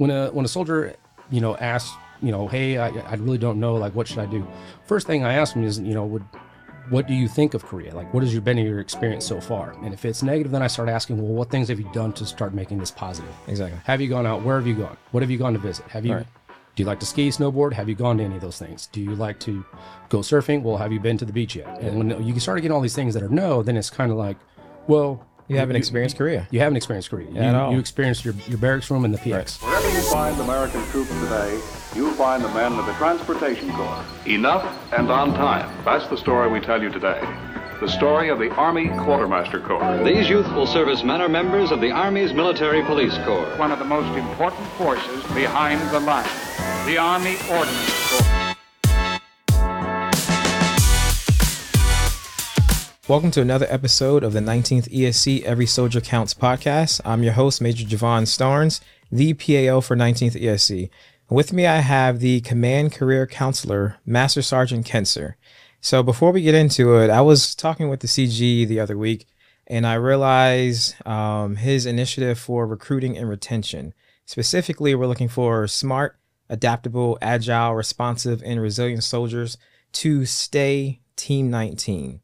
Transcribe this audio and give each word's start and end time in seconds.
when 0.00 0.10
a 0.10 0.30
when 0.30 0.46
a 0.46 0.48
soldier, 0.48 0.96
you 1.30 1.42
know, 1.42 1.56
asks, 1.58 1.94
you 2.22 2.32
know, 2.32 2.48
hey, 2.48 2.78
I, 2.78 2.88
I 2.88 3.14
really 3.16 3.36
don't 3.36 3.60
know, 3.60 3.74
like, 3.74 3.94
what 3.94 4.08
should 4.08 4.18
I 4.18 4.24
do? 4.24 4.46
First 4.86 5.06
thing 5.06 5.24
I 5.24 5.34
ask 5.34 5.52
them 5.52 5.62
is, 5.62 5.78
you 5.78 5.92
know, 5.92 6.06
would 6.06 6.24
what 6.88 7.06
do 7.06 7.12
you 7.12 7.28
think 7.28 7.52
of 7.52 7.66
Korea? 7.66 7.94
Like, 7.94 8.12
what 8.14 8.22
has 8.22 8.32
your 8.32 8.40
been 8.40 8.56
your 8.56 8.80
experience 8.80 9.26
so 9.26 9.42
far? 9.42 9.72
And 9.84 9.92
if 9.92 10.06
it's 10.06 10.22
negative, 10.22 10.52
then 10.52 10.62
I 10.62 10.68
start 10.68 10.88
asking, 10.88 11.18
well, 11.18 11.34
what 11.34 11.50
things 11.50 11.68
have 11.68 11.78
you 11.78 11.88
done 11.92 12.14
to 12.14 12.24
start 12.24 12.54
making 12.54 12.78
this 12.78 12.90
positive? 12.90 13.30
Exactly. 13.46 13.78
Have 13.84 14.00
you 14.00 14.08
gone 14.08 14.26
out? 14.26 14.42
Where 14.42 14.56
have 14.56 14.66
you 14.66 14.74
gone? 14.74 14.96
What 15.10 15.22
have 15.22 15.30
you 15.30 15.36
gone 15.36 15.52
to 15.52 15.58
visit? 15.58 15.84
Have 15.88 16.06
you? 16.06 16.14
Right. 16.14 16.26
Do 16.48 16.82
you 16.82 16.86
like 16.86 17.00
to 17.00 17.06
ski, 17.06 17.28
snowboard? 17.28 17.74
Have 17.74 17.90
you 17.90 17.94
gone 17.94 18.16
to 18.18 18.24
any 18.24 18.36
of 18.36 18.40
those 18.40 18.58
things? 18.58 18.86
Do 18.86 19.02
you 19.02 19.14
like 19.14 19.38
to 19.40 19.62
go 20.08 20.20
surfing? 20.20 20.62
Well, 20.62 20.78
have 20.78 20.92
you 20.92 21.00
been 21.00 21.18
to 21.18 21.26
the 21.26 21.32
beach 21.32 21.54
yet? 21.54 21.78
And 21.80 21.98
when 21.98 22.26
you 22.26 22.40
start 22.40 22.62
getting 22.62 22.72
all 22.72 22.80
these 22.80 22.94
things 22.94 23.12
that 23.14 23.22
are 23.22 23.28
no, 23.28 23.62
then 23.62 23.76
it's 23.76 23.90
kind 23.90 24.10
of 24.10 24.16
like, 24.16 24.38
well, 24.86 25.26
You 25.50 25.56
haven't 25.56 25.74
experienced 25.74 26.16
Korea. 26.16 26.46
You 26.52 26.60
haven't 26.60 26.76
experienced 26.76 27.10
Korea. 27.10 27.28
You, 27.28 27.40
At 27.40 27.56
all. 27.56 27.72
you 27.72 27.80
experienced 27.80 28.24
your, 28.24 28.34
your 28.46 28.56
barracks 28.58 28.88
room 28.88 29.04
and 29.04 29.12
the 29.12 29.18
PX. 29.18 29.60
Wherever 29.60 29.90
you 29.90 30.00
find 30.02 30.40
American 30.40 30.80
troops 30.90 31.10
today, 31.10 31.60
you'll 31.96 32.12
find 32.12 32.44
the 32.44 32.48
men 32.50 32.74
of 32.74 32.86
the 32.86 32.92
Transportation 32.92 33.68
Corps. 33.72 34.04
Enough 34.26 34.64
and 34.96 35.10
on 35.10 35.34
time. 35.34 35.68
That's 35.84 36.06
the 36.06 36.16
story 36.16 36.48
we 36.48 36.60
tell 36.60 36.80
you 36.80 36.88
today. 36.88 37.20
The 37.80 37.88
story 37.88 38.28
of 38.28 38.38
the 38.38 38.50
Army 38.50 38.90
Quartermaster 38.90 39.58
Corps. 39.58 40.04
These 40.04 40.28
youthful 40.28 40.68
servicemen 40.68 41.20
are 41.20 41.28
members 41.28 41.72
of 41.72 41.80
the 41.80 41.90
Army's 41.90 42.32
Military 42.32 42.84
Police 42.84 43.18
Corps. 43.24 43.56
one 43.56 43.72
of 43.72 43.80
the 43.80 43.84
most 43.84 44.16
important 44.16 44.68
forces 44.78 45.24
behind 45.34 45.80
the 45.90 45.98
line, 45.98 46.28
the 46.86 46.96
Army 46.96 47.34
Ordnance 47.50 48.10
Corps. 48.10 48.49
Welcome 53.10 53.32
to 53.32 53.40
another 53.40 53.66
episode 53.68 54.22
of 54.22 54.34
the 54.34 54.38
19th 54.38 54.88
ESC 54.88 55.42
Every 55.42 55.66
Soldier 55.66 56.00
Counts 56.00 56.32
podcast. 56.32 57.00
I'm 57.04 57.24
your 57.24 57.32
host, 57.32 57.60
Major 57.60 57.84
Javon 57.84 58.22
Starnes, 58.22 58.80
the 59.10 59.34
PAO 59.34 59.80
for 59.80 59.96
19th 59.96 60.40
ESC. 60.40 60.90
With 61.28 61.52
me, 61.52 61.66
I 61.66 61.78
have 61.78 62.20
the 62.20 62.40
Command 62.42 62.92
Career 62.92 63.26
Counselor, 63.26 63.96
Master 64.06 64.42
Sergeant 64.42 64.86
Kenser. 64.86 65.36
So 65.80 66.04
before 66.04 66.30
we 66.30 66.42
get 66.42 66.54
into 66.54 66.98
it, 66.98 67.10
I 67.10 67.20
was 67.20 67.56
talking 67.56 67.88
with 67.88 67.98
the 67.98 68.06
CG 68.06 68.68
the 68.68 68.78
other 68.78 68.96
week, 68.96 69.26
and 69.66 69.88
I 69.88 69.94
realized 69.94 70.94
um, 71.04 71.56
his 71.56 71.86
initiative 71.86 72.38
for 72.38 72.64
recruiting 72.64 73.18
and 73.18 73.28
retention. 73.28 73.92
Specifically, 74.24 74.94
we're 74.94 75.08
looking 75.08 75.26
for 75.26 75.66
smart, 75.66 76.16
adaptable, 76.48 77.18
agile, 77.20 77.74
responsive, 77.74 78.40
and 78.44 78.62
resilient 78.62 79.02
soldiers 79.02 79.58
to 79.94 80.24
stay 80.26 81.00
Team 81.16 81.50
19. 81.50 82.20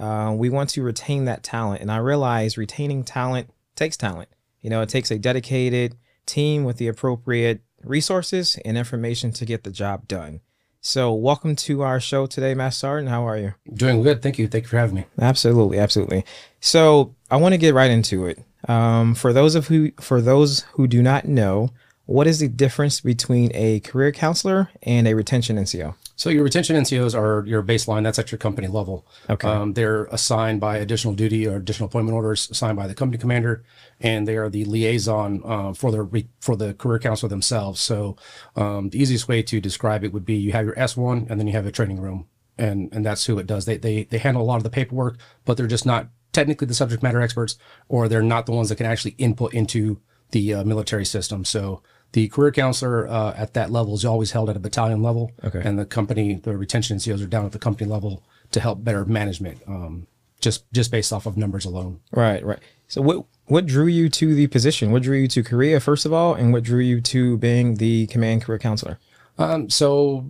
Uh, 0.00 0.32
we 0.34 0.48
want 0.48 0.70
to 0.70 0.82
retain 0.82 1.26
that 1.26 1.42
talent. 1.42 1.82
And 1.82 1.92
I 1.92 1.98
realize 1.98 2.56
retaining 2.56 3.04
talent 3.04 3.50
takes 3.76 3.96
talent. 3.96 4.30
You 4.62 4.70
know, 4.70 4.80
it 4.80 4.88
takes 4.88 5.10
a 5.10 5.18
dedicated 5.18 5.96
team 6.26 6.64
with 6.64 6.78
the 6.78 6.88
appropriate 6.88 7.60
resources 7.84 8.58
and 8.64 8.78
information 8.78 9.32
to 9.32 9.44
get 9.44 9.64
the 9.64 9.70
job 9.70 10.08
done. 10.08 10.40
So, 10.82 11.12
welcome 11.12 11.56
to 11.56 11.82
our 11.82 12.00
show 12.00 12.26
today, 12.26 12.54
Master 12.54 12.80
Sergeant. 12.80 13.10
How 13.10 13.28
are 13.28 13.36
you? 13.36 13.52
Doing 13.74 14.02
good. 14.02 14.22
Thank 14.22 14.38
you. 14.38 14.48
Thank 14.48 14.64
you 14.64 14.68
for 14.68 14.78
having 14.78 14.94
me. 14.94 15.04
Absolutely, 15.20 15.78
absolutely. 15.78 16.24
So, 16.60 17.14
I 17.30 17.36
want 17.36 17.52
to 17.52 17.58
get 17.58 17.74
right 17.74 17.90
into 17.90 18.24
it. 18.24 18.42
Um, 18.66 19.14
for 19.14 19.34
those 19.34 19.54
of 19.54 19.66
who, 19.66 19.92
for 20.00 20.22
those 20.22 20.60
who 20.72 20.86
do 20.86 21.02
not 21.02 21.26
know, 21.26 21.68
what 22.06 22.26
is 22.26 22.38
the 22.38 22.48
difference 22.48 23.00
between 23.02 23.50
a 23.54 23.80
career 23.80 24.10
counselor 24.10 24.70
and 24.82 25.06
a 25.06 25.14
retention 25.14 25.56
NCO? 25.56 25.94
So 26.20 26.28
your 26.28 26.44
retention 26.44 26.76
NCOs 26.76 27.18
are 27.18 27.46
your 27.46 27.62
baseline. 27.62 28.02
That's 28.02 28.18
at 28.18 28.30
your 28.30 28.38
company 28.38 28.68
level. 28.68 29.06
Okay. 29.30 29.48
Um, 29.48 29.72
they're 29.72 30.04
assigned 30.04 30.60
by 30.60 30.76
additional 30.76 31.14
duty 31.14 31.48
or 31.48 31.56
additional 31.56 31.86
appointment 31.86 32.14
orders 32.14 32.50
assigned 32.50 32.76
by 32.76 32.86
the 32.86 32.94
company 32.94 33.16
commander, 33.16 33.64
and 34.02 34.28
they 34.28 34.36
are 34.36 34.50
the 34.50 34.66
liaison 34.66 35.40
uh, 35.46 35.72
for 35.72 35.90
the 35.90 36.02
re- 36.02 36.28
for 36.38 36.56
the 36.56 36.74
career 36.74 36.98
counselor 36.98 37.30
themselves. 37.30 37.80
So 37.80 38.16
um, 38.54 38.90
the 38.90 39.00
easiest 39.00 39.28
way 39.28 39.42
to 39.44 39.62
describe 39.62 40.04
it 40.04 40.12
would 40.12 40.26
be 40.26 40.34
you 40.34 40.52
have 40.52 40.66
your 40.66 40.74
S1, 40.74 41.30
and 41.30 41.40
then 41.40 41.46
you 41.46 41.54
have 41.54 41.64
a 41.64 41.72
training 41.72 42.02
room, 42.02 42.26
and 42.58 42.92
and 42.92 43.02
that's 43.02 43.24
who 43.24 43.38
it 43.38 43.46
does. 43.46 43.64
They 43.64 43.78
they 43.78 44.04
they 44.04 44.18
handle 44.18 44.42
a 44.42 44.44
lot 44.44 44.58
of 44.58 44.64
the 44.64 44.68
paperwork, 44.68 45.16
but 45.46 45.56
they're 45.56 45.66
just 45.66 45.86
not 45.86 46.10
technically 46.34 46.66
the 46.66 46.74
subject 46.74 47.02
matter 47.02 47.22
experts, 47.22 47.56
or 47.88 48.08
they're 48.08 48.20
not 48.20 48.44
the 48.44 48.52
ones 48.52 48.68
that 48.68 48.76
can 48.76 48.84
actually 48.84 49.14
input 49.16 49.54
into 49.54 50.02
the 50.32 50.52
uh, 50.52 50.64
military 50.64 51.06
system. 51.06 51.46
So 51.46 51.82
the 52.12 52.28
career 52.28 52.50
counselor 52.52 53.06
uh, 53.08 53.34
at 53.36 53.54
that 53.54 53.70
level 53.70 53.94
is 53.94 54.04
always 54.04 54.32
held 54.32 54.50
at 54.50 54.56
a 54.56 54.60
battalion 54.60 55.02
level, 55.02 55.32
Okay. 55.44 55.60
and 55.64 55.78
the 55.78 55.84
company, 55.86 56.34
the 56.34 56.56
retention 56.56 56.96
NCOs 56.98 57.22
are 57.22 57.26
down 57.26 57.44
at 57.46 57.52
the 57.52 57.58
company 57.58 57.88
level 57.90 58.22
to 58.52 58.60
help 58.60 58.82
better 58.82 59.04
management, 59.04 59.58
um, 59.68 60.06
just 60.40 60.64
just 60.72 60.90
based 60.90 61.12
off 61.12 61.26
of 61.26 61.36
numbers 61.36 61.64
alone. 61.64 62.00
Right, 62.12 62.44
right. 62.44 62.58
So 62.88 63.00
what 63.02 63.26
what 63.46 63.66
drew 63.66 63.86
you 63.86 64.08
to 64.08 64.34
the 64.34 64.46
position? 64.48 64.90
What 64.92 65.02
drew 65.02 65.18
you 65.18 65.28
to 65.28 65.42
Korea 65.42 65.78
first 65.80 66.04
of 66.06 66.12
all, 66.12 66.34
and 66.34 66.52
what 66.52 66.62
drew 66.64 66.80
you 66.80 67.00
to 67.02 67.36
being 67.38 67.76
the 67.76 68.06
command 68.08 68.42
career 68.42 68.58
counselor? 68.58 68.98
Um, 69.38 69.70
so 69.70 70.26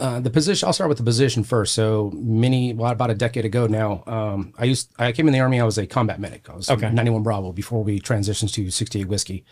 uh, 0.00 0.20
the 0.20 0.30
position, 0.30 0.66
I'll 0.66 0.72
start 0.72 0.88
with 0.88 0.98
the 0.98 1.04
position 1.04 1.44
first. 1.44 1.74
So 1.74 2.10
many, 2.14 2.72
well, 2.72 2.90
about 2.92 3.10
a 3.10 3.14
decade 3.14 3.44
ago 3.44 3.66
now, 3.66 4.02
um, 4.06 4.54
I 4.58 4.64
used, 4.64 4.90
I 4.98 5.12
came 5.12 5.26
in 5.28 5.32
the 5.34 5.40
army. 5.40 5.60
I 5.60 5.64
was 5.64 5.76
a 5.78 5.86
combat 5.86 6.18
medic. 6.18 6.48
I 6.48 6.54
was 6.56 6.70
Okay. 6.70 6.90
91 6.90 7.22
Bravo 7.22 7.52
before 7.52 7.84
we 7.84 8.00
transitioned 8.00 8.52
to 8.54 8.70
68 8.70 9.06
Whiskey. 9.06 9.44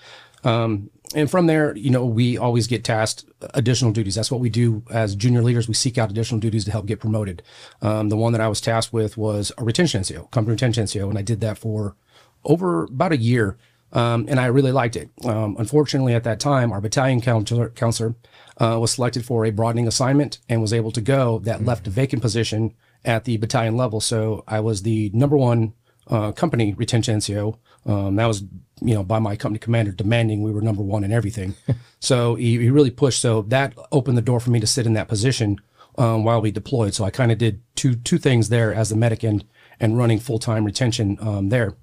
Um, 0.45 0.91
and 1.15 1.31
from 1.31 1.47
there, 1.47 1.77
you 1.77 1.91
know, 1.91 2.07
we 2.07 2.39
always 2.39 2.67
get 2.67 2.85
tasked 2.85 3.25
additional 3.55 3.93
duties. 3.93 4.15
That's 4.15 4.31
what 4.31 4.41
we 4.41 4.49
do 4.49 4.85
as 4.91 5.17
junior 5.17 5.43
leaders. 5.43 5.67
We 5.67 5.75
seek 5.75 5.99
out 5.99 6.11
additional 6.11 6.41
duties 6.41 6.65
to 6.67 6.71
help 6.71 6.87
get 6.87 7.01
promoted. 7.01 7.43
Um, 7.83 8.11
the 8.11 8.17
one 8.17 8.33
that 8.33 8.41
I 8.41 8.49
was 8.49 8.61
tasked 8.61 8.93
with 8.93 9.17
was 9.17 9.51
a 9.59 9.65
retention 9.65 10.03
NCO, 10.03 10.31
company 10.31 10.53
retention 10.53 10.85
NCO, 10.85 11.09
and 11.09 11.19
I 11.19 11.23
did 11.23 11.41
that 11.41 11.59
for 11.59 11.97
over 12.45 12.85
about 12.85 13.13
a 13.13 13.17
year. 13.17 13.59
Um, 13.93 14.27
and 14.29 14.39
I 14.39 14.47
really 14.47 14.71
liked 14.71 14.95
it. 14.95 15.11
Um, 15.25 15.57
unfortunately, 15.59 16.15
at 16.15 16.23
that 16.23 16.39
time, 16.39 16.71
our 16.71 16.81
battalion 16.81 17.21
counselor, 17.21 17.71
counselor 17.71 18.15
uh, 18.59 18.79
was 18.81 18.93
selected 18.93 19.25
for 19.25 19.45
a 19.45 19.51
broadening 19.51 19.89
assignment 19.89 20.39
and 20.49 20.61
was 20.61 20.73
able 20.73 20.93
to 20.93 21.01
go. 21.01 21.41
That 21.41 21.65
left 21.65 21.89
a 21.89 21.91
vacant 21.91 22.23
position 22.23 22.75
at 23.05 23.25
the 23.25 23.37
battalion 23.39 23.77
level. 23.77 24.01
So 24.01 24.45
I 24.47 24.61
was 24.61 24.83
the 24.83 25.11
number 25.13 25.37
one 25.37 25.75
uh, 26.07 26.33
company 26.33 26.75
retention 26.75 27.19
NCO. 27.19 27.59
Um, 27.87 28.17
that 28.17 28.27
was, 28.27 28.45
you 28.81 28.95
know, 28.95 29.03
by 29.03 29.19
my 29.19 29.37
company 29.37 29.59
commander 29.59 29.93
demanding 29.93 30.43
we 30.43 30.53
were 30.53 30.61
number 30.61 30.83
one 30.83 31.05
in 31.05 31.13
everything. 31.13 31.55
so 32.01 32.35
he, 32.35 32.59
he 32.59 32.71
really 32.71 32.91
pushed. 32.91 33.21
So 33.21 33.43
that 33.43 33.75
opened 33.93 34.19
the 34.19 34.23
door 34.23 34.41
for 34.41 34.51
me 34.51 34.61
to 34.61 34.67
sit 34.67 34.87
in 34.87 34.95
that 34.95 35.09
position 35.09 35.61
um, 35.99 36.25
while 36.25 36.41
we 36.41 36.51
deployed. 36.51 36.95
So 36.95 37.05
I 37.05 37.11
kind 37.11 37.33
of 37.33 37.39
did 37.39 37.63
two 37.75 37.95
two 37.95 38.19
things 38.19 38.49
there 38.49 38.73
as 38.73 38.91
the 38.91 38.97
medic 38.97 39.23
and 39.23 39.45
and 39.79 39.99
running 39.99 40.19
full 40.19 40.39
time 40.39 40.65
retention 40.65 41.19
um, 41.21 41.49
there. 41.49 41.75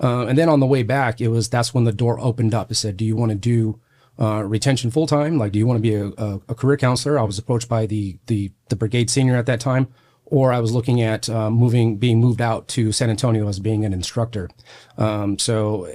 Uh, 0.00 0.26
and 0.26 0.36
then 0.36 0.48
on 0.48 0.60
the 0.60 0.66
way 0.66 0.82
back, 0.82 1.20
it 1.20 1.28
was 1.28 1.48
that's 1.48 1.72
when 1.72 1.84
the 1.84 1.92
door 1.92 2.18
opened 2.20 2.54
up. 2.54 2.70
It 2.70 2.76
said, 2.76 2.96
"Do 2.96 3.04
you 3.04 3.16
want 3.16 3.30
to 3.30 3.36
do 3.36 3.80
uh, 4.20 4.42
retention 4.42 4.90
full 4.90 5.06
time? 5.06 5.38
Like, 5.38 5.52
do 5.52 5.58
you 5.58 5.66
want 5.66 5.78
to 5.78 5.82
be 5.82 5.94
a, 5.94 6.06
a, 6.18 6.40
a 6.48 6.54
career 6.54 6.76
counselor?" 6.76 7.18
I 7.18 7.22
was 7.22 7.38
approached 7.38 7.68
by 7.68 7.86
the 7.86 8.18
the 8.26 8.52
the 8.68 8.76
brigade 8.76 9.10
senior 9.10 9.36
at 9.36 9.46
that 9.46 9.60
time, 9.60 9.88
or 10.32 10.52
I 10.52 10.60
was 10.60 10.72
looking 10.72 11.02
at 11.02 11.28
uh, 11.28 11.50
moving, 11.50 11.98
being 11.98 12.18
moved 12.18 12.40
out 12.40 12.66
to 12.68 12.90
San 12.90 13.10
Antonio 13.10 13.46
as 13.48 13.60
being 13.60 13.84
an 13.84 13.92
instructor. 13.92 14.48
Um, 14.96 15.38
so 15.38 15.92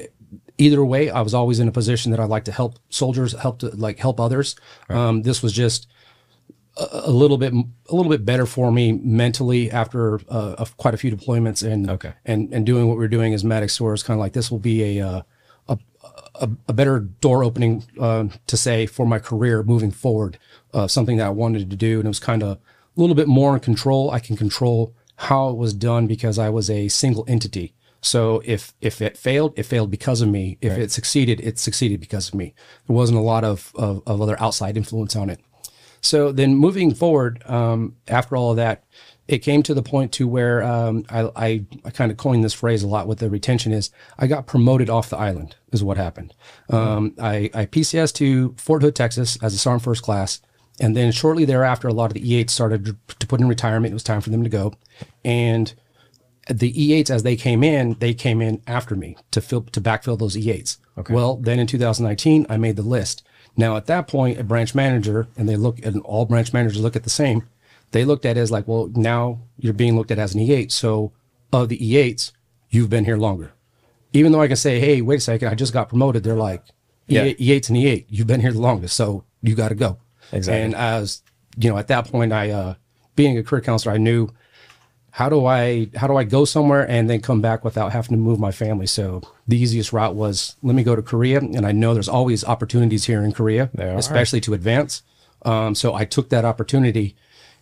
either 0.57 0.84
way, 0.84 1.09
I 1.09 1.22
was 1.22 1.34
always 1.34 1.59
in 1.59 1.68
a 1.68 1.72
position 1.72 2.12
that 2.12 2.19
I 2.19 2.25
like 2.25 2.45
to 2.45 2.51
help 2.51 2.79
soldiers, 2.90 3.34
help 3.34 3.59
to 3.59 3.69
like 3.69 4.00
help 4.00 4.19
others. 4.19 4.56
Um, 4.90 5.22
this 5.23 5.41
was 5.44 5.53
just 5.53 5.88
a 6.78 7.09
little 7.12 7.38
bit 7.38 7.53
a 7.53 7.95
little 7.95 8.09
bit 8.12 8.23
better 8.23 8.45
for 8.45 8.72
me 8.72 8.91
mentally 8.91 9.72
after 9.72 10.19
uh, 10.29 10.56
of 10.59 10.78
quite 10.78 10.94
a 10.94 10.97
few 10.97 11.12
deployments 11.16 11.67
and 11.67 11.90
Okay. 11.90 12.13
and 12.25 12.53
and 12.53 12.66
doing 12.66 12.88
what 12.88 12.97
we're 12.97 13.07
doing 13.07 13.34
as 13.34 13.44
medics. 13.44 13.81
Where 13.81 13.94
it's 13.94 14.03
kind 14.03 14.17
of 14.17 14.22
like 14.22 14.34
this 14.34 14.51
will 14.51 14.59
be 14.59 15.00
a 15.00 15.07
uh, 15.07 15.22
a, 15.67 15.78
a 16.35 16.50
a 16.67 16.73
better 16.73 17.00
door 17.00 17.44
opening 17.44 17.84
uh, 18.00 18.25
to 18.46 18.57
say 18.57 18.85
for 18.85 19.06
my 19.07 19.19
career 19.19 19.63
moving 19.63 19.91
forward. 19.91 20.38
Uh, 20.73 20.88
something 20.88 21.17
that 21.17 21.25
I 21.28 21.31
wanted 21.31 21.69
to 21.69 21.75
do, 21.75 21.97
and 22.00 22.06
it 22.06 22.09
was 22.09 22.19
kind 22.19 22.44
of 22.44 22.50
a 22.50 22.59
little 22.96 23.16
bit 23.16 23.28
more 23.28 23.56
in 23.56 23.59
control. 23.59 24.12
I 24.12 24.19
can 24.19 24.38
control 24.38 24.94
how 25.16 25.50
it 25.50 25.57
was 25.57 25.73
done 25.73 26.06
because 26.06 26.38
I 26.38 26.50
was 26.50 26.69
a 26.69 26.90
single 26.90 27.25
entity. 27.28 27.73
So 28.02 28.41
if 28.46 28.74
if 28.81 29.02
it 29.02 29.18
failed, 29.18 29.53
it 29.58 29.63
failed 29.63 29.91
because 29.91 30.22
of 30.22 30.30
me. 30.30 30.58
If 30.62 30.78
it 30.78 30.91
succeeded, 30.91 31.40
it 31.41 31.59
succeeded 31.59 32.00
because 32.00 32.30
of 32.30 32.35
me. 32.35 32.53
There 32.88 32.96
wasn't 32.96 33.19
a 33.19 33.22
lot 33.22 33.44
of, 33.44 33.72
of, 33.75 34.02
of 34.06 34.22
other 34.22 34.40
outside 34.40 34.78
influence 34.78 35.16
on 35.16 35.29
it. 35.29 35.40
So 36.02 36.32
then 36.32 36.55
moving 36.55 36.94
forward, 36.94 37.44
um, 37.47 37.96
after 38.08 38.35
all 38.35 38.52
of 38.52 38.58
that, 38.58 38.84
it 39.28 39.40
came 39.40 39.61
to 39.64 39.73
the 39.73 39.82
point 39.82 40.14
to 40.14 40.28
where 40.28 40.64
um, 40.64 41.05
I, 41.09 41.29
I, 41.35 41.66
I 41.84 41.90
kind 41.90 42.11
of 42.11 42.17
coined 42.17 42.44
this 42.44 42.53
phrase 42.53 42.82
a 42.82 42.88
lot 42.88 43.08
with 43.08 43.20
the 43.20 43.29
retention 43.29 43.73
is 43.73 43.90
I 44.17 44.28
got 44.28 44.47
promoted 44.47 44.90
off 44.90 45.09
the 45.09 45.17
island 45.17 45.55
is 45.73 45.84
what 45.84 45.97
happened. 45.97 46.34
Um, 46.70 47.14
I, 47.20 47.49
I 47.53 47.66
PCS 47.66 48.14
to 48.16 48.55
Fort 48.58 48.84
Hood, 48.84 48.96
Texas 48.96 49.38
as 49.44 49.53
a 49.53 49.58
Sergeant 49.58 49.84
First 49.84 50.03
Class. 50.03 50.40
And 50.79 50.96
then 50.96 51.11
shortly 51.11 51.44
thereafter, 51.44 51.88
a 51.88 51.94
lot 51.94 52.05
of 52.05 52.14
the 52.14 52.22
E8s 52.22 52.52
started 52.52 52.96
to 53.08 53.28
put 53.28 53.41
in 53.41 53.47
retirement. 53.47 53.91
It 53.91 53.96
was 53.96 54.03
time 54.03 54.22
for 54.22 54.29
them 54.29 54.44
to 54.44 54.49
go. 54.49 54.73
And 55.26 55.73
the 56.49 56.72
E8s 56.73 57.09
as 57.09 57.23
they 57.23 57.35
came 57.35 57.64
in, 57.64 57.96
they 57.99 58.14
came 58.14 58.41
in 58.41 58.61
after 58.67 58.96
me 58.96 59.17
to 59.32 59.41
fill 59.41 59.64
to 59.64 59.82
backfill 59.82 60.17
those 60.17 60.35
E8s. 60.35 60.78
Okay. 60.97 61.14
Well, 61.14 61.38
then 61.38 61.59
in 61.59 61.67
2019, 61.67 62.46
I 62.49 62.58
made 62.58 62.76
the 62.76 62.82
list. 62.82 63.23
Now 63.55 63.76
at 63.76 63.85
that 63.88 64.08
point, 64.08 64.40
a 64.40 64.44
branch 64.44 64.73
manager 64.76 65.28
and 65.38 65.47
they 65.49 65.55
look 65.55 65.84
and 65.85 66.02
all 66.03 66.26
branch 66.26 66.53
managers 66.53 66.79
look 66.82 66.96
at 66.96 67.03
the 67.03 67.09
same. 67.09 67.44
They 67.91 68.05
looked 68.05 68.26
at 68.26 68.38
it 68.38 68.41
as 68.41 68.52
like, 68.52 68.67
well, 68.67 68.90
now 68.96 69.40
you're 69.58 69.73
being 69.73 69.96
looked 69.96 70.11
at 70.11 70.20
as 70.20 70.35
an 70.35 70.41
E8. 70.41 70.72
So 70.72 71.11
of 71.53 71.70
the 71.70 71.78
E8s, 71.78 72.32
you've 72.70 72.90
been 72.90 73.05
here 73.05 73.17
longer. 73.17 73.53
Even 74.14 74.32
though 74.32 74.41
I 74.41 74.47
can 74.47 74.58
say, 74.58 74.79
hey, 74.79 75.02
wait 75.02 75.17
a 75.17 75.22
second, 75.22 75.47
I 75.49 75.55
just 75.55 75.73
got 75.73 75.90
promoted. 75.90 76.23
They're 76.23 76.35
like, 76.35 76.64
Yeah. 77.08 77.26
E- 77.26 77.35
E8's 77.35 77.70
and 77.70 77.78
E8. 77.78 78.05
You've 78.09 78.28
been 78.28 78.41
here 78.41 78.52
the 78.52 78.59
longest, 78.61 78.96
so 78.96 79.23
you 79.41 79.55
got 79.55 79.70
to 79.70 79.76
go. 79.76 79.97
Exactly. 80.32 80.61
And 80.64 80.76
as 80.76 81.22
you 81.58 81.70
know, 81.70 81.78
at 81.78 81.88
that 81.88 82.09
point, 82.11 82.34
I, 82.34 82.52
uh, 82.52 82.76
being 83.16 83.38
a 83.38 83.44
career 83.44 83.61
counselor, 83.61 83.96
I 83.96 83.97
knew 83.97 84.29
how 85.17 85.29
do 85.29 85.47
I 85.47 85.90
how 85.96 86.05
do 86.05 86.16
I 86.16 86.23
go 86.23 86.46
somewhere 86.46 86.87
and 86.87 87.09
then 87.09 87.22
come 87.22 87.41
back 87.41 87.66
without 87.66 87.91
having 87.91 88.11
to 88.11 88.22
move 88.22 88.40
my 88.40 88.52
family. 88.52 88.85
So 88.85 89.23
the 89.47 89.58
easiest 89.58 89.91
route 89.91 90.14
was 90.14 90.55
let 90.61 90.75
me 90.75 90.84
go 90.84 90.96
to 90.96 91.02
Korea, 91.02 91.40
and 91.40 91.66
I 91.66 91.72
know 91.72 91.96
there's 91.96 92.08
always 92.08 92.43
opportunities 92.46 93.05
here 93.05 93.23
in 93.23 93.31
Korea, 93.31 93.72
There 93.73 93.93
are. 93.96 93.97
especially 93.97 94.41
to 94.41 94.53
advance. 94.53 95.02
Um, 95.41 95.73
so 95.73 95.96
I 95.96 96.05
took 96.05 96.29
that 96.29 96.46
opportunity, 96.46 97.16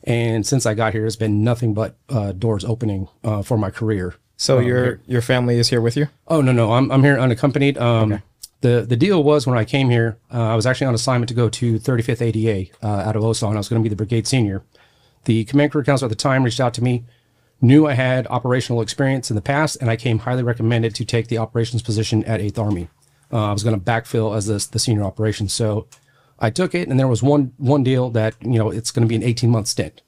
and 0.03 0.45
since 0.45 0.65
I 0.65 0.73
got 0.73 0.91
here, 0.91 1.05
it's 1.05 1.15
been 1.15 1.45
nothing 1.45 1.73
but 1.73 1.95
uh, 2.09 2.33
doors 2.33 2.65
opening 2.65 3.07
uh, 3.23 3.41
for 3.41 3.57
my 3.57 3.69
career. 3.69 4.15
So 4.35 4.57
um, 4.57 4.65
your 4.65 4.83
here. 4.83 5.01
your 5.07 5.21
family 5.21 5.57
is 5.57 5.69
here 5.69 5.79
with 5.79 5.95
you? 5.95 6.09
Oh 6.27 6.41
no 6.41 6.51
no 6.51 6.73
I'm 6.73 6.91
I'm 6.91 7.03
here 7.03 7.17
unaccompanied. 7.17 7.77
Um, 7.77 8.21
the 8.59 8.85
the 8.85 8.97
deal 8.97 9.23
was 9.23 9.47
when 9.47 9.57
I 9.57 9.63
came 9.63 9.89
here, 9.89 10.17
uh, 10.33 10.51
I 10.51 10.55
was 10.55 10.65
actually 10.65 10.87
on 10.87 10.93
assignment 10.93 11.29
to 11.29 11.35
go 11.35 11.47
to 11.47 11.79
35th 11.79 12.21
ADA 12.21 12.69
uh, 12.83 13.07
out 13.07 13.15
of 13.15 13.23
Osan. 13.23 13.53
I 13.53 13.57
was 13.57 13.69
going 13.69 13.81
to 13.81 13.83
be 13.83 13.93
the 13.95 13.95
brigade 13.95 14.27
senior. 14.27 14.61
The 15.23 15.45
command 15.45 15.71
career 15.71 15.85
counselor 15.85 16.07
at 16.07 16.17
the 16.17 16.21
time 16.21 16.43
reached 16.43 16.59
out 16.59 16.73
to 16.75 16.83
me, 16.83 17.05
knew 17.61 17.87
I 17.87 17.93
had 17.93 18.27
operational 18.27 18.81
experience 18.81 19.29
in 19.29 19.35
the 19.35 19.41
past, 19.41 19.77
and 19.81 19.89
I 19.89 19.95
came 19.95 20.19
highly 20.19 20.43
recommended 20.43 20.93
to 20.95 21.05
take 21.05 21.27
the 21.27 21.37
operations 21.37 21.81
position 21.81 22.23
at 22.25 22.39
8th 22.39 22.59
Army. 22.59 22.89
Uh, 23.31 23.49
I 23.49 23.53
was 23.53 23.63
going 23.63 23.77
to 23.79 23.83
backfill 23.83 24.35
as 24.35 24.45
the, 24.45 24.65
the 24.71 24.79
senior 24.79 25.03
operations, 25.03 25.53
so 25.53 25.87
I 26.39 26.49
took 26.49 26.75
it, 26.75 26.87
and 26.87 26.99
there 26.99 27.07
was 27.07 27.23
one 27.23 27.53
one 27.57 27.83
deal 27.83 28.09
that 28.11 28.35
you 28.41 28.59
know 28.59 28.69
it's 28.69 28.91
going 28.91 29.07
to 29.07 29.09
be 29.09 29.15
an 29.15 29.23
18 29.23 29.49
month 29.49 29.67
stint. 29.67 30.01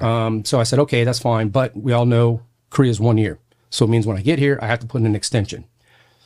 Um, 0.00 0.44
so 0.44 0.58
I 0.58 0.62
said, 0.62 0.78
okay, 0.78 1.04
that's 1.04 1.18
fine, 1.18 1.50
but 1.50 1.76
we 1.76 1.92
all 1.92 2.06
know 2.06 2.42
Korea's 2.70 2.98
one 2.98 3.18
year, 3.18 3.38
so 3.68 3.84
it 3.84 3.88
means 3.88 4.06
when 4.06 4.16
I 4.16 4.22
get 4.22 4.38
here, 4.38 4.58
I 4.62 4.66
have 4.68 4.78
to 4.80 4.86
put 4.86 5.00
in 5.00 5.06
an 5.06 5.14
extension. 5.14 5.64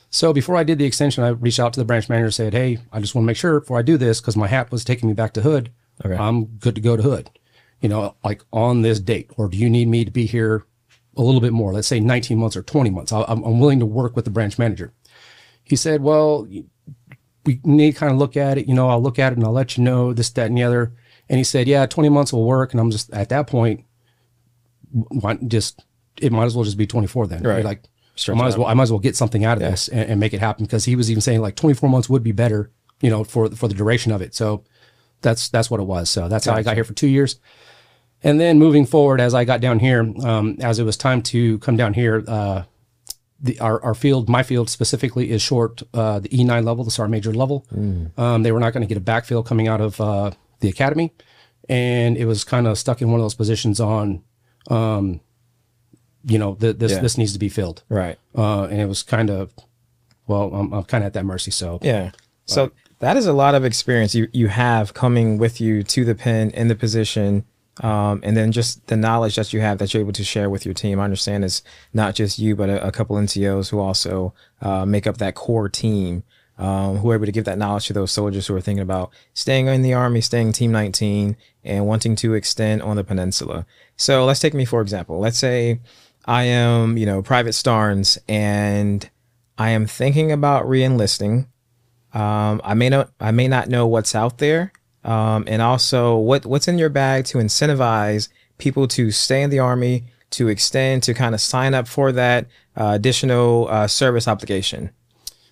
So 0.09 0.33
before 0.33 0.57
I 0.57 0.63
did 0.63 0.79
the 0.79 0.85
extension, 0.85 1.25
I 1.25 1.29
reached 1.31 1.59
out 1.59 1.73
to 1.73 1.81
the 1.81 1.85
branch 1.85 2.09
manager 2.09 2.27
and 2.27 2.35
said, 2.35 2.55
Hey, 2.55 2.79
I 2.93 3.01
just 3.01 3.15
want 3.15 3.25
to 3.25 3.27
make 3.27 3.37
sure 3.37 3.61
before 3.61 3.79
I 3.79 3.83
do 3.83 3.97
this, 3.97 4.21
because 4.21 4.37
my 4.37 4.47
hat 4.47 4.71
was 4.71 4.85
taking 4.85 5.09
me 5.09 5.15
back 5.15 5.33
to 5.35 5.43
Hood, 5.43 5.73
Okay. 6.05 6.15
I'm 6.15 6.45
good 6.45 6.75
to 6.75 6.81
go 6.81 6.97
to 6.97 7.03
Hood, 7.03 7.31
you 7.81 7.89
know, 7.89 8.17
like 8.25 8.43
on 8.53 8.83
this 8.83 9.01
date, 9.01 9.31
or 9.37 9.49
do 9.49 9.57
you 9.57 9.69
need 9.69 9.89
me 9.89 10.05
to 10.05 10.11
be 10.11 10.27
here 10.27 10.65
a 11.17 11.23
little 11.23 11.41
bit 11.41 11.53
more? 11.53 11.73
Let's 11.73 11.89
say 11.89 12.01
19 12.01 12.39
months 12.39 12.57
or 12.57 12.63
20 12.63 12.91
months. 12.91 13.13
I'm, 13.13 13.43
I'm 13.43 13.61
willing 13.61 13.81
to 13.81 13.87
work 13.87 14.17
with 14.17 14.25
the 14.25 14.31
branch 14.31 14.59
manager. 14.59 14.93
He 15.65 15.77
said, 15.77 16.03
Well, 16.03 16.49
we 17.45 17.61
need 17.65 17.93
to 17.93 17.99
kind 17.99 18.13
of 18.13 18.19
look 18.19 18.37
at 18.37 18.59
it. 18.59 18.67
You 18.67 18.75
know, 18.75 18.89
I'll 18.89 19.03
look 19.03 19.19
at 19.19 19.33
it 19.33 19.39
and 19.39 19.45
I'll 19.45 19.53
let 19.53 19.77
you 19.77 19.85
know 19.85 20.13
this, 20.13 20.31
that, 20.31 20.47
and 20.47 20.59
the 20.59 20.63
other. 20.63 20.95
And 21.29 21.39
he 21.39 21.45
said, 21.45 21.67
Yeah, 21.67 21.87
20 21.87 22.09
months 22.09 22.33
will 22.33 22.45
work. 22.45 22.73
And 22.73 22.81
I'm 22.81 22.91
just 22.91 23.13
at 23.13 23.29
that 23.31 23.47
point, 23.47 23.85
just 25.47 25.85
it 26.21 26.33
might 26.33 26.47
as 26.47 26.55
well 26.55 26.65
just 26.65 26.79
be 26.79 26.87
24 26.87 27.27
then. 27.27 27.43
Right. 27.43 27.65
Like 27.65 27.85
I 28.29 28.33
might 28.33 28.47
as 28.47 28.57
well 28.57 28.67
I 28.67 28.75
might 28.75 28.85
as 28.85 28.91
well 28.91 29.01
get 29.01 29.17
something 29.17 29.45
out 29.45 29.59
of 29.59 29.61
this 29.61 29.89
and, 29.89 30.11
and 30.11 30.21
make 30.21 30.33
it 30.33 30.41
happen 30.41 30.65
because 30.65 30.85
he 30.85 30.97
was 30.97 31.11
even 31.11 31.21
saying 31.21 31.41
like 31.41 31.57
24 31.57 31.91
months 31.91 32.09
would 32.09 32.23
be 32.23 32.33
better, 32.33 32.71
you 33.01 33.11
know, 33.11 33.25
for 33.25 33.51
for 33.51 33.69
the 33.69 33.75
duration 33.75 34.13
of 34.13 34.23
it. 34.23 34.35
So 34.35 34.65
that's 35.23 35.49
that's 35.49 35.71
what 35.71 35.81
it 35.81 35.85
was. 35.85 36.11
So 36.11 36.29
that's 36.29 36.47
how 36.47 36.55
I 36.55 36.63
got 36.63 36.75
here 36.75 36.85
for 36.85 36.93
two 36.95 37.09
years. 37.09 37.39
And 38.23 38.41
then 38.41 38.59
moving 38.59 38.87
forward, 38.87 39.21
as 39.21 39.35
I 39.35 39.45
got 39.45 39.61
down 39.61 39.79
here, 39.79 40.01
um, 40.25 40.57
as 40.61 40.79
it 40.79 40.85
was 40.85 40.97
time 40.97 41.23
to 41.23 41.59
come 41.59 41.77
down 41.77 41.95
here, 41.95 42.25
uh, 42.27 42.63
the 43.41 43.59
our, 43.61 43.81
our 43.83 43.95
field, 43.95 44.29
my 44.29 44.43
field 44.43 44.71
specifically, 44.71 45.31
is 45.31 45.43
short 45.43 45.83
uh, 45.93 46.19
the 46.21 46.29
E9 46.31 46.65
level, 46.65 46.83
the 46.85 46.91
sergeant 46.91 47.11
major 47.13 47.33
level. 47.35 47.67
Um, 48.17 48.43
they 48.43 48.53
were 48.53 48.61
not 48.61 48.73
going 48.73 48.87
to 48.87 48.93
get 48.93 48.97
a 48.97 49.05
backfill 49.05 49.45
coming 49.45 49.69
out 49.69 49.81
of 49.83 50.01
uh, 50.01 50.31
the 50.61 50.69
academy, 50.69 51.13
and 51.69 52.17
it 52.17 52.25
was 52.25 52.43
kind 52.45 52.67
of 52.67 52.79
stuck 52.79 53.03
in 53.03 53.11
one 53.11 53.21
of 53.21 53.25
those 53.25 53.35
positions 53.35 53.81
on, 53.81 54.23
um, 54.71 55.21
you 56.25 56.39
know, 56.39 56.55
th- 56.55 56.79
this 56.79 56.93
Yeah. 56.93 57.01
this 57.01 57.19
needs 57.19 57.35
to 57.35 57.39
be 57.39 57.51
filled, 57.51 57.83
Right. 57.91 58.19
uh, 58.37 58.65
and 58.65 58.81
it 58.81 58.87
was 58.89 59.03
kind 59.03 59.29
of, 59.31 59.53
well, 60.27 60.53
I'm, 60.55 60.73
I'm 60.73 60.85
kind 60.85 61.05
of 61.05 61.07
at 61.09 61.13
that 61.13 61.25
mercy. 61.27 61.51
So 61.51 61.79
Yeah. 61.83 62.13
So 62.47 62.71
that 62.99 63.17
is 63.17 63.27
a 63.27 63.33
lot 63.33 63.55
of 63.55 63.65
experience 63.65 64.15
you 64.15 64.29
you 64.33 64.49
have 64.49 64.95
coming 64.95 65.39
with 65.39 65.61
you 65.61 65.83
to 65.83 66.05
the 66.05 66.15
pen 66.15 66.51
in 66.51 66.69
the 66.69 66.75
position. 66.75 67.45
Um, 67.83 68.21
and 68.23 68.35
then 68.35 68.53
just 68.53 68.87
the 68.87 68.97
knowledge 68.97 69.37
that 69.37 69.53
you 69.53 69.61
have 69.61 69.77
that 69.79 69.93
you're 69.93 70.01
able 70.01 70.15
to 70.15 70.25
share 70.25 70.49
with 70.49 70.65
your 70.65 70.73
team. 70.73 70.99
I 70.99 71.05
understand 71.05 71.45
it's 71.45 71.63
not 71.93 72.15
just 72.15 72.39
you, 72.39 72.57
but 72.57 72.71
a, 72.71 72.87
a 72.87 72.91
couple 72.91 73.17
NCOs 73.17 73.69
who 73.69 73.79
also 73.81 74.33
uh, 74.63 74.87
make 74.87 75.07
up 75.07 75.19
that 75.19 75.35
core 75.35 75.69
team, 75.69 76.23
um, 76.57 76.97
who 76.97 77.11
are 77.11 77.17
able 77.17 77.27
to 77.27 77.33
give 77.33 77.45
that 77.45 77.59
knowledge 77.59 77.89
to 77.89 77.93
those 77.93 78.13
soldiers 78.13 78.47
who 78.47 78.55
are 78.55 78.63
thinking 78.63 78.81
about 78.81 79.11
staying 79.35 79.67
in 79.67 79.83
the 79.83 79.93
Army, 79.93 80.23
staying 80.23 80.53
Team 80.53 80.73
19, 80.73 81.37
and 81.65 81.87
wanting 81.87 82.17
to 82.17 82.33
extend 82.33 82.81
on 82.81 82.97
the 82.97 83.05
peninsula. 83.05 83.67
So 83.95 84.25
let's 84.25 84.41
take 84.41 84.55
me 84.55 84.65
for 84.65 84.81
example. 84.81 85.19
Let's 85.19 85.39
say 85.39 85.81
I 86.25 86.45
am, 86.45 86.97
you 86.97 87.07
know, 87.07 87.23
Private 87.23 87.53
Starnes, 87.53 88.19
and 88.27 89.09
I 89.59 89.71
am 89.71 89.87
thinking 89.87 90.33
about 90.33 90.69
re-enlisting. 90.69 91.49
Um, 92.17 92.63
I 92.65 92.73
may 92.73 92.89
not 92.89 93.11
I 93.21 93.31
may 93.31 93.47
not 93.47 93.69
know 93.69 93.87
what's 93.87 94.15
out 94.15 94.39
there, 94.39 94.73
um, 95.05 95.45
and 95.47 95.61
also 95.61 96.17
what 96.17 96.47
what's 96.47 96.67
in 96.67 96.79
your 96.79 96.89
bag 96.89 97.27
to 97.27 97.39
incentivize 97.39 98.31
people 98.57 98.89
to 98.89 99.11
stay 99.11 99.43
in 99.43 99.51
the 99.51 99.59
army, 99.59 100.05
to 100.31 100.49
extend, 100.49 101.03
to 101.03 101.13
kind 101.13 101.35
of 101.35 101.43
sign 101.43 101.75
up 101.75 101.87
for 101.87 102.13
that 102.13 102.47
uh, 102.75 102.93
additional 102.95 103.69
uh, 103.69 103.87
service 103.87 104.27
obligation. 104.27 104.91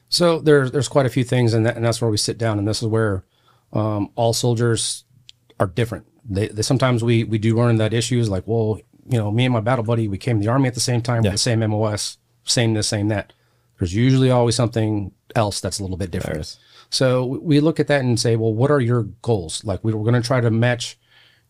So 0.08 0.38
there's 0.38 0.72
there's 0.72 0.88
quite 0.88 1.04
a 1.04 1.10
few 1.10 1.22
things, 1.22 1.52
and, 1.52 1.66
that, 1.66 1.76
and 1.76 1.84
that's 1.84 2.00
where 2.00 2.10
we 2.10 2.16
sit 2.16 2.38
down, 2.38 2.58
and 2.58 2.66
this 2.66 2.82
is 2.82 2.88
where 2.88 3.24
um, 3.74 4.10
all 4.14 4.32
soldiers 4.32 5.04
are 5.60 5.66
different. 5.66 6.06
They, 6.24 6.48
they 6.48 6.62
sometimes 6.62 7.04
we 7.04 7.24
we 7.24 7.36
do 7.36 7.58
run 7.58 7.70
into 7.70 7.82
that 7.82 7.92
issues 7.92 8.30
like, 8.30 8.44
well, 8.46 8.80
you 9.06 9.18
know, 9.18 9.30
me 9.30 9.44
and 9.44 9.52
my 9.52 9.60
battle 9.60 9.84
buddy, 9.84 10.08
we 10.08 10.16
came 10.16 10.38
to 10.38 10.46
the 10.46 10.50
army 10.50 10.68
at 10.68 10.74
the 10.74 10.80
same 10.80 11.02
time, 11.02 11.24
with 11.24 11.32
the 11.32 11.38
same 11.38 11.60
MOS, 11.60 12.16
same 12.44 12.72
this, 12.72 12.88
same 12.88 13.08
that. 13.08 13.34
There's 13.78 13.94
usually 13.94 14.30
always 14.30 14.54
something 14.54 15.12
else 15.34 15.60
that's 15.60 15.78
a 15.78 15.82
little 15.82 15.96
bit 15.96 16.10
different. 16.10 16.36
So 16.90 17.24
we 17.24 17.60
look 17.60 17.80
at 17.80 17.88
that 17.88 18.02
and 18.02 18.18
say, 18.20 18.36
well, 18.36 18.52
what 18.54 18.70
are 18.70 18.80
your 18.80 19.02
goals? 19.22 19.64
Like 19.64 19.82
we 19.82 19.92
we're 19.92 20.08
going 20.10 20.20
to 20.20 20.26
try 20.26 20.40
to 20.40 20.50
match 20.50 20.98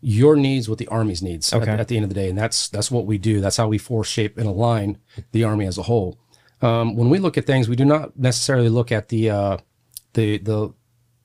your 0.00 0.36
needs 0.36 0.68
with 0.68 0.78
the 0.78 0.88
army's 0.88 1.22
needs 1.22 1.52
at- 1.52 1.68
at, 1.80 1.88
the 1.88 1.96
end 1.96 2.04
of 2.04 2.08
the 2.10 2.14
day, 2.14 2.28
and 2.28 2.38
that's 2.38 2.68
that's 2.68 2.90
what 2.90 3.06
we 3.06 3.18
do. 3.18 3.40
That's 3.40 3.56
how 3.56 3.68
we 3.68 3.78
force 3.78 4.08
shape 4.08 4.36
and 4.38 4.46
align 4.46 4.98
the 5.32 5.44
army 5.44 5.66
as 5.66 5.78
a 5.78 5.82
whole. 5.82 6.18
Um, 6.62 6.96
when 6.96 7.10
we 7.10 7.18
look 7.18 7.36
at 7.36 7.46
things, 7.46 7.68
we 7.68 7.76
do 7.76 7.84
not 7.84 8.18
necessarily 8.18 8.68
look 8.68 8.90
at 8.92 9.08
the 9.08 9.30
uh, 9.30 9.56
the 10.14 10.38
the 10.38 10.72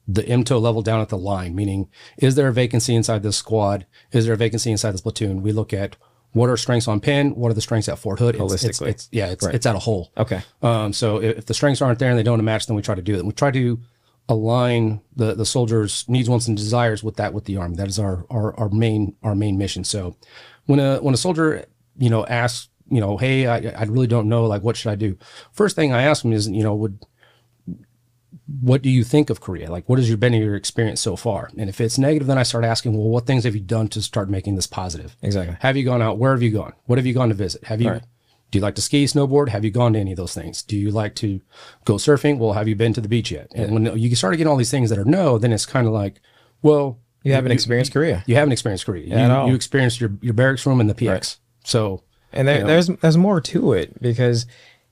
the 0.07 0.24
MTO 0.24 0.60
level 0.60 0.81
down 0.81 1.02
at 1.02 1.10
the 1.10 1.18
line, 1.18 1.56
meaning 1.56 1.88
is 2.18 2.36
there 2.36 2.48
a 2.48 2.54
vacancy 2.54 2.95
inside 2.95 3.22
this 3.22 3.38
squad? 3.38 3.86
Is 4.12 4.25
there 4.25 4.34
a 4.34 4.38
vacancy 4.38 4.72
inside 4.72 4.92
this 4.92 5.02
platoon? 5.02 5.42
We 5.44 5.52
look 5.52 5.72
at 5.72 5.98
what 6.34 6.50
are 6.50 6.58
strengths 6.58 6.88
on 6.88 7.00
Penn, 7.00 7.31
what 7.36 7.50
are 7.50 7.54
the 7.54 7.62
strengths 7.62 7.90
at 7.90 7.98
Fort 7.98 8.20
Hood? 8.20 8.36
It's, 8.36 8.64
it's, 8.64 8.80
Holistically. 8.80 8.88
it's 8.88 9.10
yeah, 9.12 9.28
it's 9.28 9.46
it's 9.46 9.66
at 9.66 9.76
a 9.76 9.80
whole. 9.80 10.12
Okay. 10.18 10.42
Um, 10.62 10.94
so 10.94 11.22
if, 11.22 11.40
if 11.40 11.46
the 11.46 11.54
strengths 11.54 11.81
aren't 11.81 12.00
there 12.00 12.10
and 12.10 12.20
they 12.20 12.24
don't 12.24 12.44
match, 12.44 12.68
then 12.68 12.76
we 12.76 12.81
try 12.81 12.96
to 12.96 13.02
do 13.02 13.16
it. 13.16 13.26
We 13.26 13.31
try 13.31 13.52
to 13.52 13.80
align 14.28 15.02
the 15.16 15.34
the 15.34 15.46
soldiers' 15.46 16.06
needs, 16.08 16.30
wants, 16.30 16.48
and 16.48 16.56
desires 16.56 17.04
with 17.04 17.16
that 17.16 17.34
with 17.34 17.46
the 17.46 17.58
army. 17.58 17.76
That 17.76 17.88
is 17.88 18.00
our 18.00 18.26
our, 18.30 18.57
our 18.59 18.69
main 18.69 19.16
our 19.24 19.36
main 19.36 19.57
mission. 19.57 19.83
So 19.83 20.16
when 20.66 20.80
a 20.80 20.98
when 20.98 21.14
a 21.14 21.18
soldier 21.18 21.66
you 21.98 22.09
know 22.09 22.26
asks 22.28 22.69
you 22.90 23.02
know 23.02 23.18
hey 23.18 23.48
I, 23.48 23.57
I 23.57 23.83
really 23.83 24.07
don't 24.07 24.30
know 24.30 24.45
like 24.45 24.62
what 24.62 24.78
should 24.78 24.92
I 24.92 24.95
do? 24.95 25.18
First 25.52 25.76
thing 25.76 25.92
I 25.94 26.04
ask 26.04 26.21
them 26.21 26.31
is 26.31 26.48
you 26.48 26.64
know 26.64 26.76
would 26.76 27.04
what 28.62 28.81
do 28.81 28.90
you 28.90 29.04
think 29.04 29.30
of 29.30 29.42
Korea? 29.42 29.71
Like, 29.71 29.88
what 29.88 30.00
has 30.00 30.07
your 30.07 30.18
been 30.18 30.33
your 30.33 30.56
experience 30.56 31.02
so 31.02 31.16
far? 31.16 31.50
And 31.57 31.69
if 31.69 31.80
it's 31.81 31.98
negative, 31.98 32.28
then 32.28 32.38
I 32.38 32.44
start 32.44 32.64
asking, 32.66 32.94
well, 32.98 33.09
what 33.09 33.26
things 33.26 33.44
have 33.44 33.56
you 33.56 33.62
done 33.62 33.88
to 33.90 34.02
start 34.02 34.30
making 34.30 34.56
this 34.56 34.68
positive? 34.68 35.16
Exactly. 35.21 35.57
Have 35.62 35.78
you 35.78 35.83
gone 35.83 36.02
out? 36.02 36.18
Where 36.18 36.31
have 36.31 36.42
you 36.42 36.52
gone? 36.52 36.74
What 36.86 36.98
have 36.98 37.06
you 37.06 37.14
gone 37.14 37.30
to 37.30 37.36
visit? 37.36 37.64
Have 37.66 37.81
you? 37.81 37.90
Right. 37.90 38.04
Do 38.52 38.57
you 38.57 38.64
like 38.64 38.76
to 38.76 38.81
ski, 38.81 39.06
snowboard? 39.06 39.50
Have 39.50 39.64
you 39.64 39.69
gone 39.69 39.94
to 39.94 40.00
any 40.00 40.12
of 40.12 40.18
those 40.18 40.33
things? 40.33 40.64
Do 40.64 40.76
you 40.76 40.90
like 40.90 41.14
to 41.16 41.40
go 41.86 41.95
surfing? 41.95 42.40
Well, 42.40 42.54
have 42.54 42.68
you 42.68 42.76
been 42.76 42.94
to 42.94 43.02
the 43.02 43.07
beach 43.07 43.30
yet? 43.30 43.52
And 43.54 43.71
when 43.74 43.98
you 43.98 44.16
start 44.16 44.33
getting 44.38 44.48
all 44.48 44.57
these 44.57 44.71
things 44.71 44.90
that 44.90 44.98
are 44.98 45.06
no, 45.06 45.38
then 45.38 45.54
it's 45.54 45.68
kind 45.68 45.86
of 45.86 45.94
like, 45.94 46.19
well, 46.64 46.98
You 47.24 47.33
haven't 47.33 47.52
experienced 47.52 47.94
Korea. 47.94 48.24
You 48.26 48.36
haven't 48.36 48.52
experienced 48.52 48.86
Korea. 48.88 49.06
You, 49.06 49.14
At 49.14 49.30
all. 49.30 49.48
you 49.48 49.54
experienced 49.54 50.02
your, 50.02 50.12
your 50.21 50.33
barracks 50.33 50.66
room 50.66 50.80
and 50.81 50.90
the 50.90 50.95
PX. 50.95 51.09
Right. 51.09 51.38
So 51.64 52.02
And 52.33 52.48
there, 52.48 52.66
there's 52.66 52.88
there's 52.88 53.18
more 53.18 53.40
to 53.40 53.74
it 53.74 54.02
because 54.02 54.48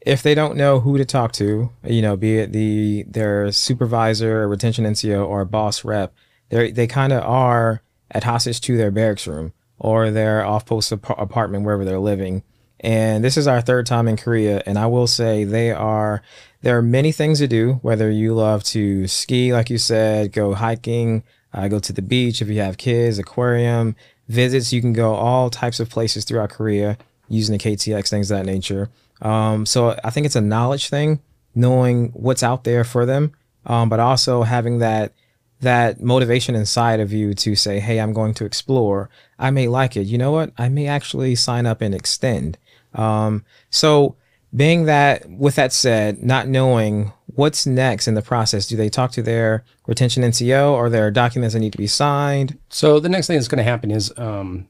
if 0.07 0.23
they 0.23 0.33
don't 0.33 0.55
know 0.55 0.79
who 0.79 0.97
to 0.97 1.03
talk 1.03 1.33
to, 1.33 1.69
you 1.83 2.01
know, 2.01 2.15
be 2.15 2.37
it 2.37 2.53
the 2.53 3.03
their 3.03 3.51
supervisor, 3.51 4.47
retention 4.47 4.85
NCO, 4.85 5.27
or 5.27 5.43
boss 5.43 5.83
rep, 5.83 6.13
they 6.49 6.71
they 6.71 6.87
kind 6.87 7.11
of 7.11 7.23
are 7.23 7.81
at 8.09 8.23
hostage 8.23 8.61
to 8.61 8.77
their 8.77 8.89
barracks 8.89 9.27
room 9.27 9.51
or 9.77 10.09
their 10.09 10.45
off 10.45 10.65
post 10.65 10.93
ap- 10.93 11.19
apartment 11.19 11.65
wherever 11.65 11.83
they're 11.83 11.99
living. 11.99 12.41
And 12.79 13.21
this 13.23 13.35
is 13.35 13.47
our 13.47 13.59
third 13.59 13.85
time 13.85 14.07
in 14.07 14.15
Korea, 14.15 14.63
and 14.65 14.79
I 14.79 14.85
will 14.85 15.07
say 15.07 15.43
they 15.43 15.71
are. 15.71 16.21
There 16.61 16.77
are 16.77 16.81
many 16.81 17.11
things 17.11 17.39
to 17.39 17.47
do. 17.47 17.79
Whether 17.81 18.09
you 18.09 18.33
love 18.33 18.63
to 18.65 19.07
ski, 19.07 19.51
like 19.51 19.69
you 19.69 19.77
said, 19.77 20.31
go 20.31 20.53
hiking, 20.53 21.23
uh, 21.53 21.67
go 21.67 21.79
to 21.79 21.91
the 21.91 22.01
beach 22.01 22.41
if 22.41 22.47
you 22.47 22.59
have 22.61 22.77
kids, 22.77 23.19
aquarium 23.19 23.95
visits. 24.29 24.71
You 24.71 24.79
can 24.79 24.93
go 24.93 25.15
all 25.15 25.49
types 25.49 25.81
of 25.81 25.89
places 25.89 26.23
throughout 26.23 26.51
Korea 26.51 26.97
using 27.27 27.57
the 27.57 27.63
KTX, 27.63 28.09
things 28.09 28.31
of 28.31 28.37
that 28.37 28.45
nature. 28.45 28.89
Um, 29.21 29.65
so 29.65 29.97
I 30.03 30.09
think 30.09 30.25
it's 30.25 30.35
a 30.35 30.41
knowledge 30.41 30.89
thing, 30.89 31.21
knowing 31.55 32.09
what's 32.09 32.43
out 32.43 32.63
there 32.63 32.83
for 32.83 33.05
them, 33.05 33.33
um, 33.65 33.89
but 33.89 33.99
also 33.99 34.43
having 34.43 34.79
that 34.79 35.13
that 35.59 35.99
motivation 35.99 36.53
inside 36.53 36.99
of 36.99 37.11
you 37.11 37.33
to 37.33 37.55
say, 37.55 37.79
"Hey, 37.79 37.99
I'm 37.99 38.13
going 38.13 38.35
to 38.35 38.45
explore. 38.45 39.09
I 39.39 39.49
may 39.49 39.67
like 39.67 39.97
it. 39.97 40.05
You 40.05 40.17
know 40.17 40.31
what? 40.31 40.51
I 40.57 40.69
may 40.69 40.87
actually 40.87 41.35
sign 41.35 41.65
up 41.65 41.81
and 41.81 41.95
extend." 41.95 42.57
Um, 42.93 43.43
so 43.69 44.15
being 44.55 44.85
that, 44.85 45.29
with 45.29 45.55
that 45.55 45.73
said, 45.73 46.23
not 46.23 46.47
knowing 46.47 47.11
what's 47.27 47.65
next 47.65 48.07
in 48.07 48.13
the 48.13 48.21
process? 48.21 48.67
Do 48.67 48.75
they 48.75 48.89
talk 48.89 49.11
to 49.11 49.21
their 49.21 49.63
retention 49.85 50.23
NCO? 50.23 50.71
Or 50.71 50.89
there 50.89 51.11
documents 51.11 51.53
that 51.53 51.59
need 51.59 51.73
to 51.73 51.77
be 51.77 51.87
signed? 51.87 52.57
So 52.69 52.99
the 52.99 53.09
next 53.09 53.27
thing 53.27 53.37
that's 53.37 53.47
going 53.47 53.57
to 53.57 53.63
happen 53.63 53.91
is, 53.91 54.11
um, 54.17 54.67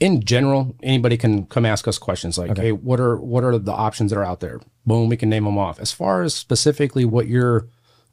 in 0.00 0.22
general, 0.24 0.76
anybody 0.82 1.16
can 1.16 1.46
come 1.46 1.64
ask 1.66 1.88
us 1.88 1.98
questions 1.98 2.36
like, 2.38 2.56
"Hey, 2.56 2.72
what 2.72 3.00
are 3.00 3.16
what 3.16 3.44
are 3.44 3.58
the 3.58 3.72
options 3.72 4.10
that 4.10 4.18
are 4.18 4.24
out 4.24 4.40
there?" 4.40 4.60
Boom, 4.84 5.08
we 5.08 5.16
can 5.16 5.28
name 5.30 5.44
them 5.44 5.58
off. 5.58 5.80
As 5.80 5.92
far 5.92 6.22
as 6.22 6.34
specifically 6.34 7.04
what 7.04 7.26
you're 7.28 7.68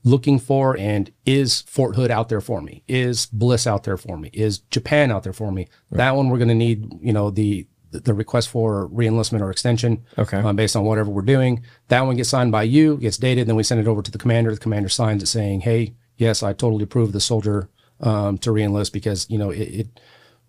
looking 0.06 0.38
for, 0.40 0.78
and 0.78 1.12
is 1.26 1.62
Fort 1.62 1.96
Hood 1.96 2.12
out 2.12 2.30
there 2.30 2.42
for 2.42 2.62
me? 2.62 2.84
Is 2.88 3.26
Bliss 3.28 3.66
out 3.68 3.84
there 3.84 3.98
for 3.98 4.18
me? 4.18 4.30
Is 4.34 4.60
Japan 4.60 5.12
out 5.12 5.24
there 5.24 5.34
for 5.34 5.52
me? 5.52 5.68
That 5.92 6.16
one 6.16 6.30
we're 6.30 6.38
going 6.40 6.48
to 6.50 6.56
need, 6.56 6.92
you 7.02 7.14
know, 7.14 7.30
the 7.30 7.68
the 7.92 8.14
request 8.14 8.50
for 8.50 8.90
reenlistment 8.90 9.42
or 9.42 9.52
extension, 9.52 10.04
Okay. 10.18 10.38
um, 10.38 10.56
based 10.56 10.76
on 10.76 10.84
whatever 10.84 11.12
we're 11.12 11.22
doing. 11.22 11.62
That 11.90 12.02
one 12.02 12.16
gets 12.16 12.30
signed 12.30 12.52
by 12.52 12.64
you, 12.64 12.98
gets 12.98 13.18
dated, 13.18 13.48
then 13.48 13.56
we 13.56 13.62
send 13.62 13.80
it 13.82 13.88
over 13.88 14.02
to 14.02 14.10
the 14.10 14.18
commander. 14.18 14.50
The 14.52 14.58
commander 14.60 14.90
signs 14.90 15.22
it 15.22 15.28
saying, 15.28 15.62
"Hey, 15.62 15.94
yes, 16.18 16.42
I 16.42 16.54
totally 16.54 16.84
approve 16.84 17.12
the 17.12 17.20
soldier 17.22 17.70
um, 18.00 18.40
to 18.40 18.50
reenlist 18.52 18.94
because 18.94 19.28
you 19.30 19.38
know 19.38 19.52
it, 19.52 19.60
it 19.62 20.00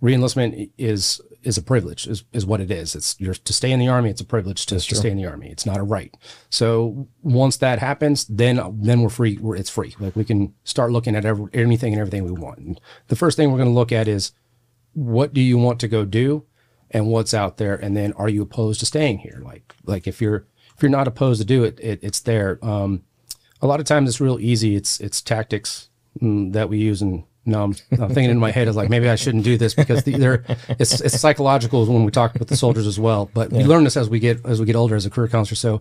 reenlistment 0.03 0.71
is 0.79 1.21
is 1.43 1.59
a 1.59 1.63
privilege 1.63 2.07
is, 2.07 2.25
is 2.33 2.47
what 2.47 2.61
it 2.61 2.71
is. 2.71 2.95
It's 2.95 3.17
you're 3.19 3.35
to 3.35 3.53
stay 3.53 3.71
in 3.71 3.81
the 3.81 3.89
army 3.89 4.11
it's 4.11 4.21
a 4.21 4.25
privilege 4.27 4.67
to, 4.67 4.81
to 4.81 4.95
stay 4.95 5.11
in 5.11 5.17
the 5.17 5.27
army. 5.27 5.51
It's 5.51 5.67
not 5.67 5.79
a 5.79 5.83
right. 5.83 6.15
So 6.51 7.09
once 7.23 7.57
that 7.59 7.79
happens 7.79 8.27
then 8.27 8.61
then 8.81 9.03
we're 9.03 9.09
free 9.09 9.39
we're, 9.39 9.57
it's 9.57 9.71
free. 9.71 9.95
Like 9.99 10.17
we 10.17 10.25
can 10.25 10.55
start 10.65 10.93
looking 10.93 11.17
at 11.17 11.25
every, 11.25 11.49
anything 11.53 11.93
and 11.93 12.01
everything 12.01 12.25
we 12.25 12.33
want. 12.33 12.59
And 12.59 12.81
the 13.09 13.17
first 13.17 13.37
thing 13.37 13.51
we're 13.51 13.59
going 13.59 13.69
to 13.69 13.75
look 13.75 13.93
at 13.93 14.09
is 14.09 14.33
what 14.93 15.33
do 15.33 15.41
you 15.41 15.59
want 15.59 15.81
to 15.81 15.89
go 15.89 16.05
do 16.05 16.45
and 16.91 17.09
what's 17.09 17.35
out 17.35 17.57
there? 17.57 17.75
And 17.75 17.97
then 17.97 18.13
are 18.15 18.29
you 18.29 18.43
opposed 18.43 18.81
to 18.81 18.87
staying 18.87 19.19
here? 19.19 19.41
Like 19.45 19.75
like 19.85 20.07
if 20.07 20.21
you're 20.21 20.47
if 20.77 20.83
you're 20.83 20.91
not 20.91 21.09
opposed 21.09 21.41
to 21.41 21.47
do 21.47 21.65
it, 21.65 21.79
it 21.81 22.01
it's 22.03 22.21
there. 22.21 22.59
Um 22.63 23.05
a 23.61 23.67
lot 23.67 23.81
of 23.81 23.87
times 23.87 24.09
it's 24.09 24.21
real 24.21 24.39
easy. 24.41 24.77
It's 24.77 25.01
it's 25.01 25.23
tactics 25.23 25.89
mm, 26.21 26.53
that 26.53 26.69
we 26.69 26.79
use 26.79 27.01
and 27.03 27.25
no 27.47 27.65
I'm, 27.65 27.75
I'm 27.93 28.09
thinking 28.09 28.31
in 28.31 28.39
my 28.39 28.51
head 28.51 28.69
is 28.69 28.77
like 28.77 28.89
maybe 28.89 29.09
i 29.09 29.15
shouldn't 29.17 29.45
do 29.45 29.57
this 29.57 29.75
because 29.75 30.05
the, 30.05 30.17
they're 30.17 30.45
it's 30.79 31.01
it's 31.01 31.21
psychological 31.21 31.85
when 31.87 32.05
we 32.05 32.11
talk 32.11 32.35
with 32.35 32.49
the 32.49 32.57
soldiers 32.57 32.87
as 32.87 32.99
well 32.99 33.31
but 33.35 33.51
we 33.51 33.65
learn 33.65 33.85
this 33.85 33.97
as 33.97 34.09
we 34.09 34.19
get 34.19 34.45
as 34.47 34.61
we 34.61 34.67
get 34.67 34.77
older 34.77 34.95
as 34.95 35.07
a 35.07 35.11
career 35.11 35.29
counselor. 35.29 35.57
So 35.57 35.81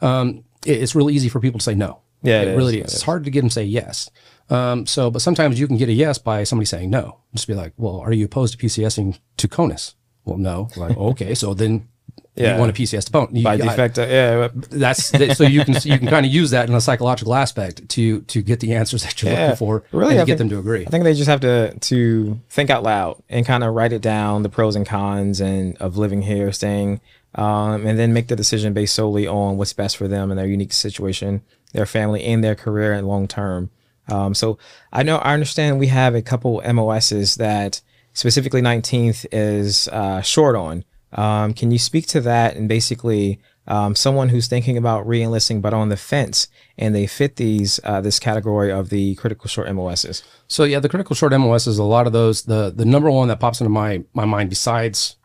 um 0.00 0.44
it, 0.66 0.82
it's 0.82 0.94
really 0.94 1.14
easy 1.14 1.28
for 1.28 1.40
people 1.40 1.58
to 1.58 1.64
say 1.64 1.74
no. 1.74 2.00
Yeah, 2.22 2.42
it, 2.42 2.48
it 2.48 2.56
really 2.56 2.80
is. 2.80 2.88
is. 2.88 2.94
It's 2.94 3.02
hard 3.02 3.24
to 3.24 3.30
get 3.30 3.40
them 3.40 3.48
to 3.48 3.54
say 3.54 3.64
yes. 3.64 4.10
Um 4.48 4.86
so 4.86 5.10
but 5.10 5.22
sometimes 5.22 5.58
you 5.58 5.66
can 5.66 5.76
get 5.76 5.88
a 5.88 5.92
yes 5.92 6.18
by 6.18 6.44
somebody 6.44 6.66
saying 6.66 6.90
no. 6.90 7.18
Just 7.34 7.48
be 7.48 7.54
like 7.54 7.72
well 7.76 8.00
are 8.00 8.12
you 8.12 8.26
opposed 8.26 8.58
to 8.58 8.66
pcsing 8.66 9.18
to 9.36 9.48
conus 9.48 9.94
well 10.24 10.38
no. 10.38 10.68
Like 10.76 10.96
okay 10.96 11.34
so 11.34 11.54
then 11.54 11.88
Yeah. 12.36 12.54
you 12.54 12.60
want 12.60 12.74
to 12.74 12.80
pcs 12.82 13.04
to 13.06 13.12
bone 13.12 13.28
You- 13.32 13.42
By 13.44 13.56
defect, 13.56 13.98
uh, 13.98 14.06
yeah. 14.08 14.48
that's 14.70 15.08
so 15.36 15.44
you 15.44 15.64
can 15.64 15.74
you 15.84 15.98
can 15.98 16.06
kind 16.08 16.24
of 16.24 16.32
use 16.32 16.50
that 16.52 16.68
in 16.68 16.74
a 16.74 16.80
psychological 16.80 17.34
aspect 17.34 17.88
to 17.90 18.20
to 18.22 18.40
get 18.40 18.60
the 18.60 18.74
answers 18.74 19.02
that 19.02 19.20
you're 19.22 19.32
Yeah, 19.32 19.40
looking 19.42 19.56
for 19.56 19.82
really, 19.92 20.16
and 20.16 20.26
get 20.26 20.38
think- 20.38 20.38
them 20.38 20.48
to 20.50 20.58
agree. 20.58 20.86
I 20.86 20.90
think 20.90 21.04
they 21.04 21.14
just 21.14 21.28
have 21.28 21.40
to 21.40 21.74
to 21.78 22.40
think 22.48 22.70
out 22.70 22.82
loud 22.82 23.22
and 23.28 23.44
kind 23.44 23.64
of 23.64 23.74
write 23.74 23.92
it 23.92 24.00
down, 24.02 24.42
the 24.42 24.48
pros 24.48 24.76
and 24.76 24.86
cons, 24.86 25.40
and 25.40 25.76
of 25.78 25.96
living 25.98 26.22
here, 26.22 26.52
staying, 26.52 27.00
um, 27.34 27.84
and 27.86 27.98
then 27.98 28.12
make 28.12 28.28
the 28.28 28.36
decision 28.36 28.72
based 28.72 28.94
solely 28.94 29.26
on 29.26 29.56
what's 29.58 29.72
best 29.72 29.96
for 29.96 30.06
them 30.08 30.30
and 30.30 30.38
their 30.38 30.46
unique 30.46 30.72
situation, 30.72 31.42
their 31.72 31.86
family, 31.86 32.22
and 32.24 32.42
their 32.44 32.54
career 32.54 32.92
and 32.92 33.06
long 33.08 33.26
term. 33.28 33.70
Um, 34.08 34.34
so 34.34 34.56
I 34.92 35.02
know 35.02 35.16
I 35.18 35.34
understand 35.34 35.78
we 35.78 35.88
have 35.88 36.14
a 36.14 36.22
couple 36.22 36.62
MOSs 36.64 37.36
that 37.36 37.80
specifically 38.12 38.60
19th 38.62 39.26
is 39.32 39.88
uh, 39.88 40.20
short 40.22 40.56
on. 40.56 40.84
Um, 41.12 41.54
can 41.54 41.70
you 41.70 41.78
speak 41.78 42.06
to 42.08 42.20
that 42.20 42.56
and 42.56 42.68
basically 42.68 43.40
um, 43.66 43.94
someone 43.94 44.28
who's 44.30 44.48
thinking 44.48 44.76
about 44.76 45.06
re-enlisting 45.06 45.60
but 45.60 45.74
on 45.74 45.88
the 45.88 45.96
fence 45.96 46.48
and 46.78 46.94
they 46.94 47.06
fit 47.06 47.36
these 47.36 47.80
uh, 47.84 48.00
this 48.00 48.18
category 48.18 48.70
of 48.70 48.90
the 48.90 49.14
critical 49.16 49.48
short 49.48 49.72
MOSs? 49.72 50.22
So 50.46 50.64
yeah, 50.64 50.80
the 50.80 50.88
critical 50.88 51.14
short 51.16 51.32
MOSs, 51.32 51.66
is 51.66 51.78
a 51.78 51.84
lot 51.84 52.06
of 52.06 52.12
those. 52.12 52.42
The 52.42 52.72
the 52.74 52.84
number 52.84 53.10
one 53.10 53.28
that 53.28 53.40
pops 53.40 53.60
into 53.60 53.70
my 53.70 54.04
my 54.12 54.24
mind 54.24 54.50
besides 54.50 55.16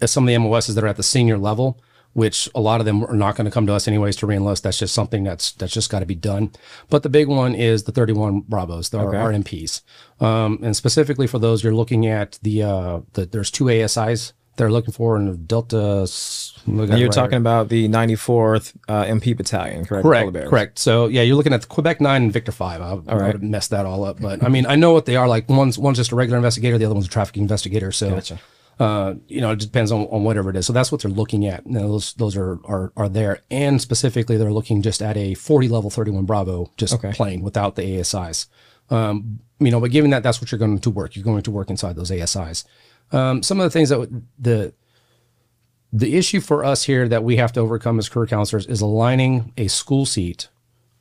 uh, 0.00 0.06
some 0.06 0.24
of 0.24 0.28
the 0.28 0.38
MOSs 0.38 0.74
that 0.74 0.84
are 0.84 0.88
at 0.88 0.96
the 0.96 1.02
senior 1.02 1.38
level, 1.38 1.80
which 2.14 2.48
a 2.54 2.60
lot 2.60 2.80
of 2.80 2.86
them 2.86 3.04
are 3.04 3.16
not 3.16 3.36
going 3.36 3.44
to 3.44 3.50
come 3.50 3.66
to 3.66 3.72
us 3.72 3.86
anyways 3.86 4.16
to 4.16 4.26
reenlist. 4.26 4.62
That's 4.62 4.78
just 4.78 4.94
something 4.94 5.24
that's 5.24 5.52
that's 5.52 5.72
just 5.72 5.90
got 5.90 6.00
to 6.00 6.06
be 6.06 6.14
done. 6.14 6.52
But 6.90 7.02
the 7.02 7.08
big 7.08 7.28
one 7.28 7.54
is 7.54 7.84
the 7.84 7.92
31 7.92 8.40
Bravos, 8.48 8.90
the 8.90 9.00
Okay. 9.00 9.16
RMPs, 9.16 9.82
um, 10.20 10.58
and 10.62 10.76
specifically 10.76 11.26
for 11.26 11.38
those, 11.38 11.62
you're 11.62 11.74
looking 11.74 12.06
at 12.06 12.38
the 12.42 12.62
uh, 12.62 13.00
the 13.12 13.26
there's 13.26 13.50
two 13.50 13.64
ASIs 13.64 14.32
they're 14.56 14.70
looking 14.70 14.92
for 14.92 15.16
in 15.16 15.26
the 15.26 15.36
Delta. 15.36 16.00
s- 16.02 16.52
look 16.66 16.84
at 16.84 16.90
And 16.90 16.92
it 16.94 16.98
you're 17.00 17.08
right 17.08 17.14
talking 17.14 17.30
here. 17.32 17.40
about 17.40 17.68
the 17.70 17.88
94th 17.88 18.74
uh, 18.88 19.04
MP 19.04 19.36
Battalion, 19.36 19.84
correct? 19.84 20.02
Correct, 20.04 20.32
correct. 20.50 20.78
So 20.78 21.06
yeah, 21.06 21.22
you're 21.22 21.36
looking 21.36 21.52
at 21.54 21.62
the 21.62 21.66
Quebec 21.68 22.00
Nine 22.00 22.24
and 22.24 22.32
Victor 22.32 22.52
Five. 22.52 22.80
I, 22.82 22.90
I 23.10 23.14
would 23.14 23.32
have 23.32 23.42
messed 23.42 23.70
that 23.70 23.86
all 23.86 24.04
up, 24.04 24.20
but 24.20 24.42
I 24.44 24.48
mean, 24.48 24.66
I 24.66 24.76
know 24.76 24.92
what 24.92 25.06
they 25.06 25.16
are. 25.16 25.26
Like 25.28 25.48
one's 25.48 25.78
one's 25.78 25.96
just 25.98 26.12
a 26.12 26.16
regular 26.16 26.36
investigator, 26.38 26.78
the 26.78 26.84
other 26.84 26.94
one's 26.94 27.06
a 27.06 27.10
trafficking 27.10 27.42
investigator. 27.42 27.90
So, 27.92 28.10
Gotcha. 28.10 28.40
uh, 28.78 29.14
you 29.28 29.40
know, 29.40 29.52
it 29.52 29.58
depends 29.58 29.90
on, 29.90 30.02
on 30.10 30.24
whatever 30.24 30.50
it 30.50 30.56
is. 30.56 30.66
So 30.66 30.72
that's 30.72 30.92
what 30.92 31.00
they're 31.02 31.10
looking 31.10 31.46
at. 31.46 31.66
You 31.66 31.72
know, 31.72 31.88
those 31.88 32.12
those 32.14 32.36
are, 32.36 32.58
are 32.64 32.92
are 32.96 33.08
there, 33.08 33.40
and 33.50 33.80
specifically, 33.80 34.36
they're 34.36 34.52
looking 34.52 34.82
just 34.82 35.00
at 35.02 35.16
a 35.16 35.34
40 35.34 35.68
level 35.68 35.88
31 35.90 36.24
Bravo, 36.26 36.70
just 36.76 36.94
Okay. 36.94 37.12
plain 37.12 37.42
without 37.42 37.76
the 37.76 37.82
ASIs. 37.82 38.46
Um, 38.90 39.40
you 39.58 39.70
know, 39.70 39.80
but 39.80 39.90
given 39.92 40.10
that 40.10 40.22
that's 40.22 40.40
what 40.40 40.50
you're 40.52 40.58
going 40.58 40.78
to 40.78 40.90
work, 40.90 41.16
you're 41.16 41.24
going 41.24 41.42
to 41.42 41.50
work 41.50 41.70
inside 41.70 41.96
those 41.96 42.10
ASIs. 42.10 42.64
Um, 43.12 43.42
some 43.42 43.60
of 43.60 43.64
the 43.64 43.70
things 43.70 43.88
that 43.90 43.98
would- 43.98 44.26
the 44.38 44.72
the 45.94 46.16
issue 46.16 46.40
for 46.40 46.64
us 46.64 46.84
here 46.84 47.06
that 47.06 47.22
we 47.22 47.36
have 47.36 47.52
to 47.52 47.60
overcome 47.60 47.98
as 47.98 48.08
career 48.08 48.26
counselors 48.26 48.64
is 48.66 48.80
aligning 48.80 49.52
a 49.58 49.68
school 49.68 50.06
seat 50.06 50.48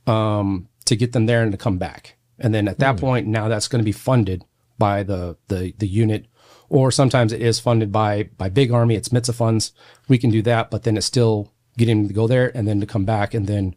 um, 0.06 0.68
to 0.84 0.98
get 0.98 1.14
them 1.14 1.28
there 1.28 1.42
and 1.44 1.54
to 1.54 1.58
come 1.58 1.78
back. 1.78 2.18
And 2.38 2.54
then 2.54 2.68
at 2.68 2.80
that 2.80 2.98
point, 2.98 3.26
now 3.28 3.48
that's 3.48 3.70
going 3.70 3.80
to 3.80 3.86
be 3.86 3.94
funded 3.94 4.44
by 4.78 5.04
the, 5.04 5.38
the 5.48 5.74
the 5.78 5.88
unit, 5.88 6.26
or 6.70 6.92
sometimes 6.92 7.32
it 7.32 7.42
is 7.42 7.60
funded 7.60 7.92
by 7.92 8.24
by 8.38 8.50
Big 8.50 8.72
Army. 8.72 8.96
It's 8.96 9.10
MITSA 9.10 9.34
funds. 9.36 9.72
We 10.10 10.18
can 10.18 10.30
do 10.32 10.42
that, 10.42 10.70
but 10.72 10.84
then 10.84 10.98
it's 10.98 11.06
still 11.06 11.54
getting 11.78 12.08
to 12.10 12.14
go 12.14 12.28
there 12.28 12.52
and 12.58 12.68
then 12.68 12.80
to 12.82 12.86
come 12.86 13.06
back. 13.06 13.34
And 13.34 13.48
then 13.48 13.76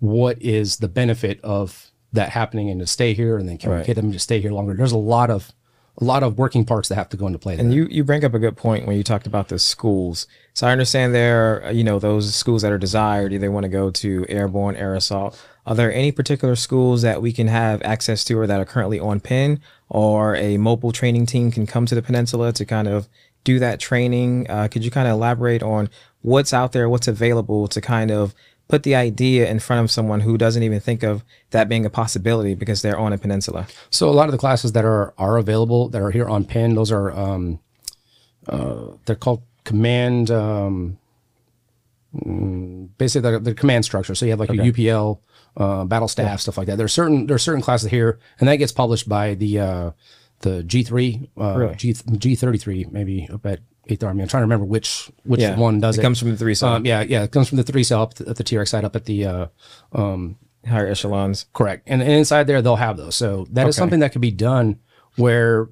what 0.00 0.40
is 0.42 0.78
the 0.78 0.88
benefit 0.88 1.40
of 1.42 1.90
that 2.12 2.30
happening 2.30 2.68
and 2.68 2.80
to 2.80 2.86
stay 2.86 3.14
here? 3.14 3.38
And 3.38 3.48
then 3.48 3.56
can 3.58 3.70
we 3.70 3.76
get 3.86 3.96
them 3.96 4.12
to 4.12 4.18
stay 4.18 4.40
here 4.40 4.50
longer? 4.52 4.74
There's 4.74 4.92
a 4.92 4.98
lot 4.98 5.30
of 5.30 5.52
a 6.00 6.04
lot 6.04 6.22
of 6.22 6.38
working 6.38 6.64
parts 6.64 6.88
that 6.88 6.94
have 6.94 7.08
to 7.10 7.16
go 7.16 7.26
into 7.26 7.38
play. 7.38 7.58
And 7.58 7.70
there. 7.70 7.78
you, 7.78 7.86
you 7.90 8.04
bring 8.04 8.24
up 8.24 8.32
a 8.32 8.38
good 8.38 8.56
point 8.56 8.86
when 8.86 8.96
you 8.96 9.04
talked 9.04 9.26
about 9.26 9.48
the 9.48 9.58
schools. 9.58 10.26
So 10.54 10.66
I 10.66 10.72
understand 10.72 11.14
there, 11.14 11.62
are, 11.64 11.72
you 11.72 11.84
know, 11.84 11.98
those 11.98 12.34
schools 12.34 12.62
that 12.62 12.72
are 12.72 12.78
desired, 12.78 13.32
they 13.32 13.48
want 13.48 13.64
to 13.64 13.68
go 13.68 13.90
to 13.90 14.26
airborne, 14.28 14.76
air 14.76 14.94
assault. 14.94 15.40
Are 15.66 15.74
there 15.74 15.92
any 15.92 16.10
particular 16.10 16.56
schools 16.56 17.02
that 17.02 17.20
we 17.20 17.32
can 17.32 17.48
have 17.48 17.82
access 17.82 18.24
to 18.24 18.38
or 18.38 18.46
that 18.46 18.60
are 18.60 18.64
currently 18.64 18.98
on 18.98 19.20
PIN 19.20 19.60
or 19.88 20.34
a 20.36 20.56
mobile 20.56 20.92
training 20.92 21.26
team 21.26 21.50
can 21.50 21.66
come 21.66 21.86
to 21.86 21.94
the 21.94 22.02
peninsula 22.02 22.52
to 22.54 22.64
kind 22.64 22.88
of 22.88 23.08
do 23.44 23.58
that 23.58 23.78
training? 23.78 24.48
Uh, 24.48 24.68
could 24.68 24.84
you 24.84 24.90
kind 24.90 25.06
of 25.06 25.12
elaborate 25.12 25.62
on 25.62 25.90
what's 26.22 26.52
out 26.52 26.72
there, 26.72 26.88
what's 26.88 27.08
available 27.08 27.68
to 27.68 27.80
kind 27.80 28.10
of 28.10 28.34
put 28.70 28.84
the 28.84 28.94
idea 28.94 29.50
in 29.50 29.58
front 29.58 29.84
of 29.84 29.90
someone 29.90 30.20
who 30.20 30.38
doesn't 30.38 30.62
even 30.62 30.80
think 30.80 31.02
of 31.02 31.24
that 31.50 31.68
being 31.68 31.84
a 31.84 31.90
possibility 31.90 32.54
because 32.54 32.82
they're 32.82 32.98
on 32.98 33.12
a 33.12 33.18
peninsula? 33.18 33.66
So 33.90 34.08
a 34.08 34.12
lot 34.12 34.26
of 34.26 34.32
the 34.32 34.38
classes 34.38 34.72
that 34.72 34.84
are 34.84 35.12
are 35.18 35.36
available 35.36 35.88
that 35.88 36.00
are 36.00 36.10
here 36.10 36.28
on 36.28 36.44
Penn, 36.44 36.74
those 36.74 36.92
are 36.92 37.10
um, 37.10 37.58
uh, 38.48 38.92
they're 39.04 39.16
called 39.16 39.42
command. 39.64 40.30
Um, 40.30 40.98
mm, 42.14 42.88
basically, 42.96 43.30
they're, 43.30 43.38
they're 43.40 43.54
command 43.54 43.84
structure. 43.84 44.14
So 44.14 44.24
you 44.24 44.30
have 44.30 44.40
like 44.40 44.50
a 44.50 44.54
UPL, 44.54 45.18
uh, 45.56 45.84
battle 45.84 46.08
staff, 46.08 46.40
stuff 46.40 46.56
like 46.56 46.66
that. 46.68 46.78
There's 46.78 46.92
certain 46.92 47.26
there's 47.26 47.42
certain 47.42 47.62
classes 47.62 47.90
here, 47.90 48.18
and 48.38 48.48
that 48.48 48.56
gets 48.56 48.72
published 48.72 49.08
by 49.08 49.34
the 49.34 49.58
uh, 49.58 49.90
the 50.40 50.62
G 50.62 50.82
three, 50.82 51.28
uh, 51.38 51.56
Really? 51.56 51.74
G 51.74 51.92
G 51.92 52.34
thirty 52.34 52.58
three, 52.58 52.86
maybe 52.90 53.28
up 53.32 53.44
at 53.46 53.60
Eighth 53.90 54.04
Army. 54.04 54.22
I'm 54.22 54.28
trying 54.28 54.40
to 54.42 54.44
remember 54.46 54.64
which 54.66 55.10
which 55.24 55.40
Yeah, 55.40 55.56
one 55.58 55.80
does 55.80 55.96
it 55.96 56.00
it. 56.00 56.02
comes 56.02 56.18
from 56.18 56.30
the 56.30 56.36
three 56.36 56.54
cell. 56.54 56.74
Um, 56.74 56.86
yeah, 56.86 57.02
yeah, 57.02 57.22
it 57.24 57.30
comes 57.32 57.48
from 57.48 57.56
the 57.56 57.62
three 57.64 57.84
cell 57.84 58.02
up 58.02 58.12
at 58.20 58.36
the 58.36 58.44
TRX 58.44 58.68
side 58.68 58.84
up 58.84 58.94
at 58.96 59.04
the 59.06 59.24
uh, 59.26 59.46
Higher 60.66 60.88
echelons. 60.88 61.46
Correct. 61.54 61.84
And, 61.86 62.02
and 62.02 62.12
inside 62.12 62.44
there, 62.46 62.60
they'll 62.60 62.76
have 62.76 62.96
those. 62.98 63.16
So 63.16 63.46
that 63.52 63.66
is 63.66 63.74
Okay. 63.76 63.82
something 63.82 64.00
that 64.00 64.12
could 64.12 64.20
be 64.20 64.30
done 64.30 64.78
where 65.16 65.68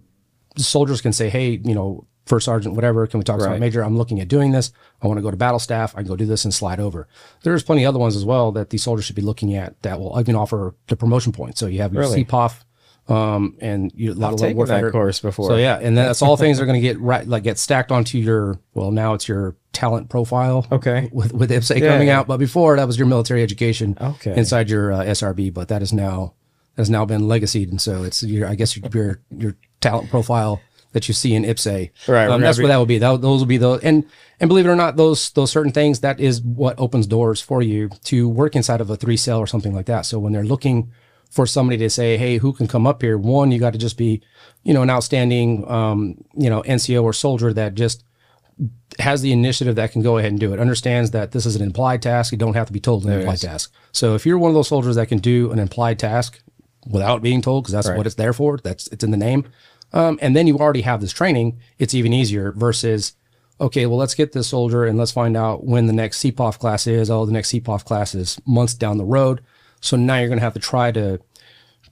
soldiers 0.56 1.00
can 1.02 1.12
say, 1.12 1.28
hey, 1.28 1.60
you 1.62 1.74
know, 1.74 2.06
first 2.24 2.46
sergeant, 2.46 2.74
whatever, 2.74 3.06
can 3.06 3.18
we 3.18 3.24
talk 3.24 3.38
to 3.38 3.48
my 3.48 3.58
major? 3.58 3.82
I'm 3.84 3.96
looking 3.98 4.18
at 4.20 4.28
doing 4.28 4.52
this. 4.52 4.72
I 5.02 5.06
want 5.06 5.18
to 5.18 5.22
go 5.22 5.30
to 5.30 5.36
battle 5.36 5.58
staff. 5.58 5.94
I 5.94 6.00
can 6.00 6.08
go 6.08 6.16
do 6.16 6.26
this 6.26 6.44
and 6.44 6.52
slide 6.54 6.80
over. 6.80 7.06
There's 7.42 7.62
plenty 7.62 7.84
of 7.84 7.90
other 7.90 7.98
ones 7.98 8.16
as 8.16 8.24
well 8.24 8.50
that 8.52 8.70
these 8.70 8.82
soldiers 8.82 9.04
should 9.04 9.16
be 9.16 9.22
looking 9.22 9.54
at 9.54 9.80
that 9.82 10.00
will 10.00 10.16
even 10.18 10.34
offer 10.34 10.74
the 10.88 10.96
promotion 10.96 11.32
points. 11.32 11.60
So 11.60 11.66
you 11.66 11.80
have 11.82 11.92
your 11.92 12.02
Really? 12.02 12.24
CPOF, 12.24 12.64
um, 13.08 13.56
and 13.60 13.90
you, 13.94 14.12
a 14.12 14.14
lot 14.14 14.34
of 14.34 14.38
taken 14.38 14.58
level 14.58 14.82
that 14.82 14.92
course 14.92 15.20
before. 15.20 15.48
So 15.48 15.56
yeah, 15.56 15.78
and 15.80 15.96
that's 15.96 16.20
all 16.20 16.36
things 16.44 16.60
are 16.60 16.66
going 16.66 16.80
to 16.80 16.86
get 16.86 17.00
right, 17.00 17.26
like 17.26 17.42
get 17.42 17.58
stacked 17.58 17.90
onto 17.90 18.18
your. 18.18 18.60
Well, 18.74 18.90
now 18.90 19.14
it's 19.14 19.26
your 19.26 19.56
talent 19.72 20.10
profile. 20.10 20.66
Okay. 20.70 21.08
With 21.12 21.32
with 21.32 21.50
IPPS-A 21.50 21.80
Yeah, 21.80 21.88
coming 21.88 22.08
yeah. 22.08 22.20
out, 22.20 22.26
but 22.26 22.36
before 22.38 22.76
that 22.76 22.86
was 22.86 22.98
your 22.98 23.06
military 23.06 23.42
education. 23.42 23.96
Okay. 24.00 24.36
Inside 24.36 24.68
your 24.68 24.92
uh, 24.92 25.00
SRB, 25.04 25.52
but 25.54 25.68
that 25.68 25.82
is 25.82 25.92
now 25.92 26.34
has 26.76 26.90
now 26.90 27.04
been 27.04 27.26
legacied, 27.26 27.70
and 27.70 27.80
so 27.80 28.02
it's 28.02 28.22
your 28.22 28.46
I 28.46 28.54
guess 28.54 28.76
your 28.76 28.90
your, 28.92 29.20
your 29.30 29.56
talent 29.80 30.10
profile 30.10 30.60
that 30.92 31.06
you 31.06 31.12
see 31.12 31.34
in 31.34 31.42
IPPS-A. 31.42 31.92
Right, 32.10 32.30
Um, 32.30 32.40
that's 32.40 32.58
what 32.58 32.68
that 32.68 32.78
would 32.78 32.88
be. 32.88 32.96
That, 32.98 33.20
those 33.20 33.40
will 33.40 33.46
be 33.46 33.58
the 33.58 33.72
and 33.82 34.04
and 34.40 34.48
believe 34.48 34.66
it 34.66 34.70
or 34.70 34.76
not, 34.76 34.96
those 34.96 35.30
those 35.30 35.50
certain 35.50 35.72
things 35.72 36.00
that 36.00 36.20
is 36.20 36.42
what 36.42 36.78
opens 36.78 37.06
doors 37.06 37.40
for 37.40 37.62
you 37.62 37.88
to 38.04 38.28
work 38.28 38.54
inside 38.54 38.80
of 38.80 38.90
a 38.90 38.96
three 38.96 39.16
cell 39.16 39.38
or 39.38 39.46
something 39.46 39.74
like 39.74 39.86
that. 39.86 40.02
So 40.06 40.18
when 40.18 40.32
they're 40.32 40.44
looking 40.44 40.90
for 41.30 41.46
somebody 41.46 41.78
to 41.78 41.90
say, 41.90 42.16
hey, 42.16 42.38
who 42.38 42.52
can 42.52 42.66
come 42.66 42.86
up 42.86 43.02
here? 43.02 43.18
One, 43.18 43.52
you 43.52 43.58
got 43.58 43.72
to 43.72 43.78
just 43.78 43.96
be, 43.96 44.22
you 44.62 44.72
know, 44.72 44.82
an 44.82 44.90
outstanding, 44.90 45.68
um, 45.70 46.24
you 46.34 46.48
know, 46.48 46.62
NCO 46.62 47.02
or 47.02 47.12
soldier 47.12 47.52
that 47.52 47.74
just 47.74 48.04
has 48.98 49.22
the 49.22 49.32
initiative 49.32 49.76
that 49.76 49.92
can 49.92 50.02
go 50.02 50.18
ahead 50.18 50.30
and 50.30 50.40
do 50.40 50.52
it. 50.52 50.60
Understands 50.60 51.12
that 51.12 51.32
this 51.32 51.46
is 51.46 51.54
an 51.54 51.62
implied 51.62 52.02
task. 52.02 52.32
You 52.32 52.38
don't 52.38 52.54
have 52.54 52.66
to 52.66 52.72
be 52.72 52.80
told 52.80 53.04
an 53.04 53.12
implied 53.12 53.34
is. 53.34 53.40
task. 53.42 53.72
So 53.92 54.14
if 54.14 54.26
you're 54.26 54.38
one 54.38 54.50
of 54.50 54.54
those 54.54 54.68
soldiers 54.68 54.96
that 54.96 55.08
can 55.08 55.18
do 55.18 55.52
an 55.52 55.58
implied 55.58 55.98
task 55.98 56.40
without 56.90 57.22
being 57.22 57.42
told, 57.42 57.64
because 57.64 57.72
that's 57.72 57.96
what 57.96 58.06
it's 58.06 58.16
there 58.16 58.32
for, 58.32 58.58
that's 58.58 58.88
it's 58.88 59.04
in 59.04 59.10
the 59.10 59.16
name. 59.16 59.44
Um, 59.92 60.18
and 60.20 60.34
then 60.34 60.46
you 60.46 60.58
already 60.58 60.82
have 60.82 61.00
this 61.00 61.12
training. 61.12 61.60
It's 61.78 61.94
even 61.94 62.12
easier 62.12 62.52
versus, 62.52 63.14
okay, 63.60 63.86
well, 63.86 63.98
let's 63.98 64.14
get 64.14 64.32
this 64.32 64.48
soldier 64.48 64.84
and 64.84 64.98
let's 64.98 65.12
find 65.12 65.36
out 65.36 65.64
when 65.64 65.86
the 65.86 65.92
next 65.92 66.22
CPOF 66.22 66.58
class 66.58 66.86
is. 66.86 67.10
Oh, 67.10 67.24
the 67.24 67.32
next 67.32 67.52
CPOF 67.52 67.84
class 67.84 68.14
is 68.14 68.40
months 68.46 68.74
down 68.74 68.98
the 68.98 69.04
road. 69.04 69.42
So 69.80 69.96
now 69.96 70.18
you're 70.18 70.28
going 70.28 70.38
to 70.38 70.44
have 70.44 70.54
to 70.54 70.60
try 70.60 70.92
to 70.92 71.20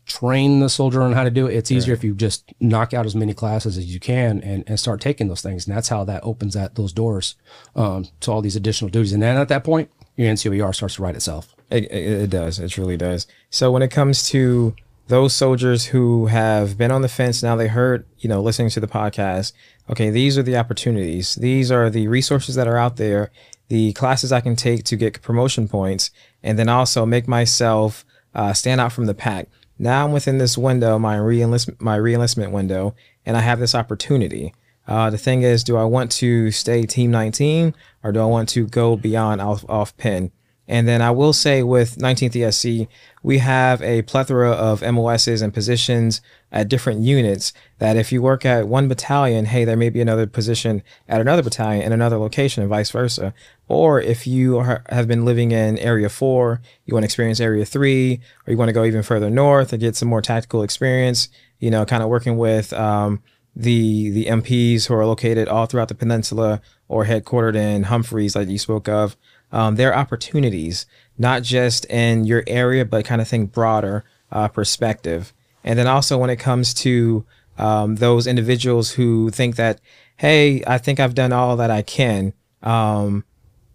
train 0.07 0.61
the 0.61 0.69
soldier 0.69 1.02
on 1.02 1.12
how 1.12 1.25
to 1.25 1.31
do 1.31 1.47
it. 1.47 1.55
It's 1.55 1.71
easier 1.71 1.93
if 1.93 2.05
you 2.05 2.14
just 2.14 2.52
knock 2.61 2.95
out 2.95 3.07
as 3.07 3.16
many 3.16 3.35
classes 3.35 3.76
as 3.76 3.93
you 3.93 3.99
can 3.99 4.40
and, 4.40 4.62
and 4.66 4.78
start 4.78 5.00
taking 5.00 5.28
those 5.28 5.43
things. 5.43 5.66
And 5.66 5.76
that's 5.76 5.88
how 5.88 6.05
that 6.05 6.23
opens 6.23 6.55
that 6.55 6.76
those 6.76 6.93
doors 6.93 7.35
um, 7.75 8.07
to 8.21 8.31
all 8.31 8.40
these 8.40 8.57
additional 8.57 8.88
duties. 8.88 9.12
And 9.12 9.23
then 9.23 9.37
at 9.37 9.49
that 9.49 9.64
point, 9.64 9.90
your 10.16 10.33
NCOER 10.33 10.75
starts 10.75 10.95
to 10.95 11.02
write 11.02 11.16
itself. 11.16 11.55
It, 11.71 11.85
it, 11.85 12.23
it 12.23 12.31
does. 12.31 12.59
It 12.59 12.69
truly 12.69 12.97
does. 12.97 13.26
So 13.50 13.73
when 13.73 13.83
it 13.83 13.90
comes 13.90 14.28
to 14.31 14.75
those 15.09 15.35
soldiers 15.35 15.87
who 15.87 16.26
have 16.26 16.78
been 16.78 16.90
on 16.90 17.02
the 17.02 17.09
fence, 17.09 17.43
now 17.43 17.57
they 17.57 17.69
heard, 17.69 18.07
you 18.19 18.28
know, 18.28 18.40
listening 18.40 18.71
to 18.71 18.81
the 18.81 18.87
podcast, 18.87 19.52
okay, 19.90 20.11
these 20.11 20.38
are 20.38 20.43
the 20.43 20.57
opportunities. 20.57 21.35
These 21.35 21.71
are 21.71 21.90
the 21.90 22.09
resources 22.09 22.55
that 22.55 22.66
are 22.66 22.76
out 22.76 22.97
there, 22.97 23.31
the 23.68 23.92
classes 23.94 24.32
I 24.32 24.40
can 24.40 24.56
take 24.56 24.85
to 24.85 24.96
get 24.96 25.23
promotion 25.23 25.68
points, 25.68 26.11
and 26.42 26.58
then 26.58 26.68
also 26.68 27.04
make 27.06 27.26
myself 27.26 28.04
uh, 28.35 28.52
stand 28.52 28.80
out 28.80 28.92
from 28.92 29.06
the 29.06 29.14
pack. 29.14 29.49
Now 29.78 30.04
I'm 30.04 30.12
within 30.12 30.38
this 30.38 30.56
window, 30.56 30.99
my 30.99 31.16
reenlist, 31.16 31.80
my 31.80 31.99
reenlistment 31.99 32.50
window, 32.50 32.94
and 33.25 33.37
I 33.37 33.40
have 33.40 33.58
this 33.58 33.75
opportunity. 33.75 34.54
Uh, 34.87 35.11
the 35.11 35.18
thing 35.18 35.42
is, 35.42 35.64
do 35.64 35.76
I 35.76 35.85
want 35.85 36.12
to 36.12 36.50
stay 36.50 36.82
Team 36.85 37.11
19 37.11 37.75
or 38.02 38.12
do 38.12 38.20
I 38.20 38.26
want 38.26 38.49
to 38.50 38.66
go 38.66 38.96
beyond 38.96 39.40
off, 39.40 39.64
off 39.68 39.96
pin? 39.96 40.30
And 40.68 40.88
then 40.88 41.00
I 41.00 41.11
will 41.11 41.32
say 41.32 41.62
with 41.62 41.96
19th 41.96 42.32
ESC, 42.32 42.88
we 43.23 43.38
have 43.38 43.80
a 43.82 44.02
plethora 44.02 44.50
of 44.50 44.82
MOSs 44.82 45.40
and 45.40 45.54
positions 45.54 46.20
at 46.50 46.68
different 46.68 47.02
units 47.02 47.52
that 47.78 47.96
if 47.96 48.11
you 48.11 48.20
work 48.20 48.44
at 48.44 48.66
one 48.66 48.88
battalion, 48.88 49.44
hey, 49.44 49.64
there 49.64 49.76
may 49.76 49.90
be 49.90 50.00
another 50.00 50.26
position 50.26 50.82
at 51.08 51.20
another 51.20 51.42
battalion 51.42 51.82
in 51.82 51.92
another 51.92 52.18
location 52.18 52.62
and 52.62 52.70
vice 52.70 52.90
versa. 52.90 53.32
Or 53.68 54.00
if 54.00 54.26
you 54.26 54.58
are, 54.58 54.82
have 54.88 55.06
been 55.06 55.25
living 55.25 55.52
in 55.52 55.78
area 55.78 56.08
four, 56.08 56.61
you 56.85 56.94
want 56.94 57.02
to 57.02 57.06
experience 57.06 57.40
area 57.40 57.64
three, 57.64 58.20
or 58.46 58.52
you 58.52 58.58
want 58.58 58.68
to 58.68 58.73
go 58.73 58.85
even 58.85 59.02
further 59.02 59.30
north 59.30 59.73
and 59.73 59.80
get 59.80 59.96
some 59.96 60.08
more 60.08 60.23
tactical 60.23 60.62
experience, 60.62 61.28
you 61.61 61.70
know, 61.70 61.85
kind 61.85 62.02
of 62.02 62.08
working 62.08 62.38
with, 62.38 62.73
um, 62.73 63.23
the 63.56 64.11
the 64.11 64.26
MPs 64.26 64.87
who 64.87 64.94
are 64.94 65.06
located 65.06 65.49
all 65.49 65.64
throughout 65.64 65.88
the 65.88 65.94
peninsula 65.94 66.61
or 66.88 67.06
headquartered 67.06 67.56
in 67.56 67.85
Humphreys, 67.85 68.37
like 68.37 68.49
you 68.49 68.58
spoke 68.58 68.87
of. 68.87 69.16
Um, 69.53 69.76
there 69.76 69.93
are 69.93 69.99
opportunities, 69.99 70.87
not 71.19 71.43
just 71.43 71.85
in 71.87 72.25
your 72.25 72.45
area, 72.47 72.85
but 72.85 73.05
kind 73.05 73.21
of 73.21 73.29
think 73.29 73.53
broader 73.53 74.05
uh, 74.31 74.49
perspective. 74.49 75.33
And 75.65 75.79
then 75.79 75.87
also 75.87 76.19
when 76.19 76.31
it 76.31 76.37
comes 76.37 76.75
to 76.75 77.25
um, 77.59 77.97
those 77.97 78.26
individuals 78.26 78.93
who 78.93 79.31
think 79.31 79.57
that, 79.57 79.81
hey, 80.17 80.62
I 80.67 80.79
think 80.79 81.00
I've 81.00 81.15
done 81.15 81.33
all 81.33 81.57
that 81.57 81.71
I 81.71 81.83
can. 81.83 82.33
Um, 82.62 83.25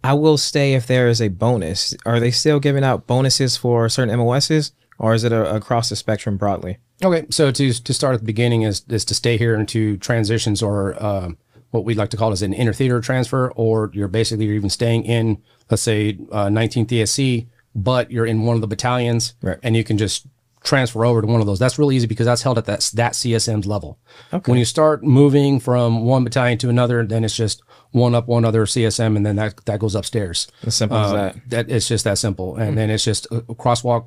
I 0.03 0.13
will 0.13 0.37
stay 0.37 0.73
if 0.73 0.87
there 0.87 1.07
is 1.07 1.21
a 1.21 1.27
bonus. 1.27 1.95
Are 2.05 2.19
they 2.19 2.31
still 2.31 2.59
giving 2.59 2.83
out 2.83 3.07
bonuses 3.07 3.55
for 3.57 3.87
certain 3.89 4.17
MOSs, 4.17 4.71
or 4.97 5.13
is 5.13 5.23
it 5.23 5.31
a, 5.31 5.55
across 5.55 5.89
the 5.89 5.95
spectrum 5.95 6.37
broadly? 6.37 6.77
Okay, 7.03 7.25
so 7.29 7.51
to 7.51 7.73
to 7.73 7.93
start 7.93 8.13
at 8.13 8.19
the 8.19 8.25
beginning 8.25 8.63
is 8.63 8.83
is 8.89 9.05
to 9.05 9.15
stay 9.15 9.37
here 9.37 9.55
into 9.55 9.97
transitions 9.97 10.61
or 10.61 11.01
um, 11.03 11.37
what 11.71 11.85
we'd 11.85 11.97
like 11.97 12.09
to 12.09 12.17
call 12.17 12.31
as 12.31 12.41
an 12.41 12.53
inter 12.53 12.73
theater 12.73 12.99
transfer, 12.99 13.51
or 13.51 13.91
you're 13.93 14.07
basically 14.07 14.45
you're 14.45 14.55
even 14.55 14.69
staying 14.69 15.03
in 15.05 15.41
let's 15.71 15.81
say 15.81 16.19
uh, 16.31 16.45
19th 16.47 16.87
ESC, 16.89 17.47
but 17.73 18.11
you're 18.11 18.25
in 18.27 18.43
one 18.43 18.55
of 18.55 18.61
the 18.61 18.67
battalions, 18.67 19.33
Right. 19.41 19.57
and 19.63 19.75
you 19.75 19.83
can 19.83 19.97
just 19.97 20.27
transfer 20.63 21.03
over 21.05 21.21
to 21.21 21.27
one 21.27 21.39
of 21.41 21.47
those. 21.47 21.57
That's 21.57 21.79
really 21.79 21.95
easy 21.95 22.05
because 22.05 22.27
that's 22.27 22.43
held 22.43 22.57
at 22.59 22.65
that 22.65 22.91
that 22.93 23.13
CSM's 23.13 23.65
level. 23.65 23.97
Okay. 24.31 24.51
When 24.51 24.59
you 24.59 24.65
start 24.65 25.03
moving 25.03 25.59
from 25.59 26.05
one 26.05 26.23
battalion 26.23 26.59
to 26.59 26.69
another, 26.69 27.03
then 27.03 27.23
it's 27.23 27.35
just 27.35 27.63
one 27.91 28.13
up 28.13 28.27
one 28.27 28.45
other 28.45 28.65
CSM, 28.67 29.15
and 29.17 29.25
then 29.25 29.37
that 29.37 29.65
that 29.65 29.79
goes 29.79 29.95
upstairs. 29.95 30.47
As 30.63 30.75
simple 30.75 30.97
as 30.97 31.11
Uh, 31.11 31.15
that. 31.15 31.35
That 31.49 31.69
it's 31.71 31.87
just 31.87 32.03
that 32.03 32.19
simple, 32.19 32.55
and 32.57 32.77
then 32.77 32.89
it's 32.91 33.03
just 33.03 33.25
a, 33.31 33.37
a 33.37 33.55
crosswalk 33.55 34.05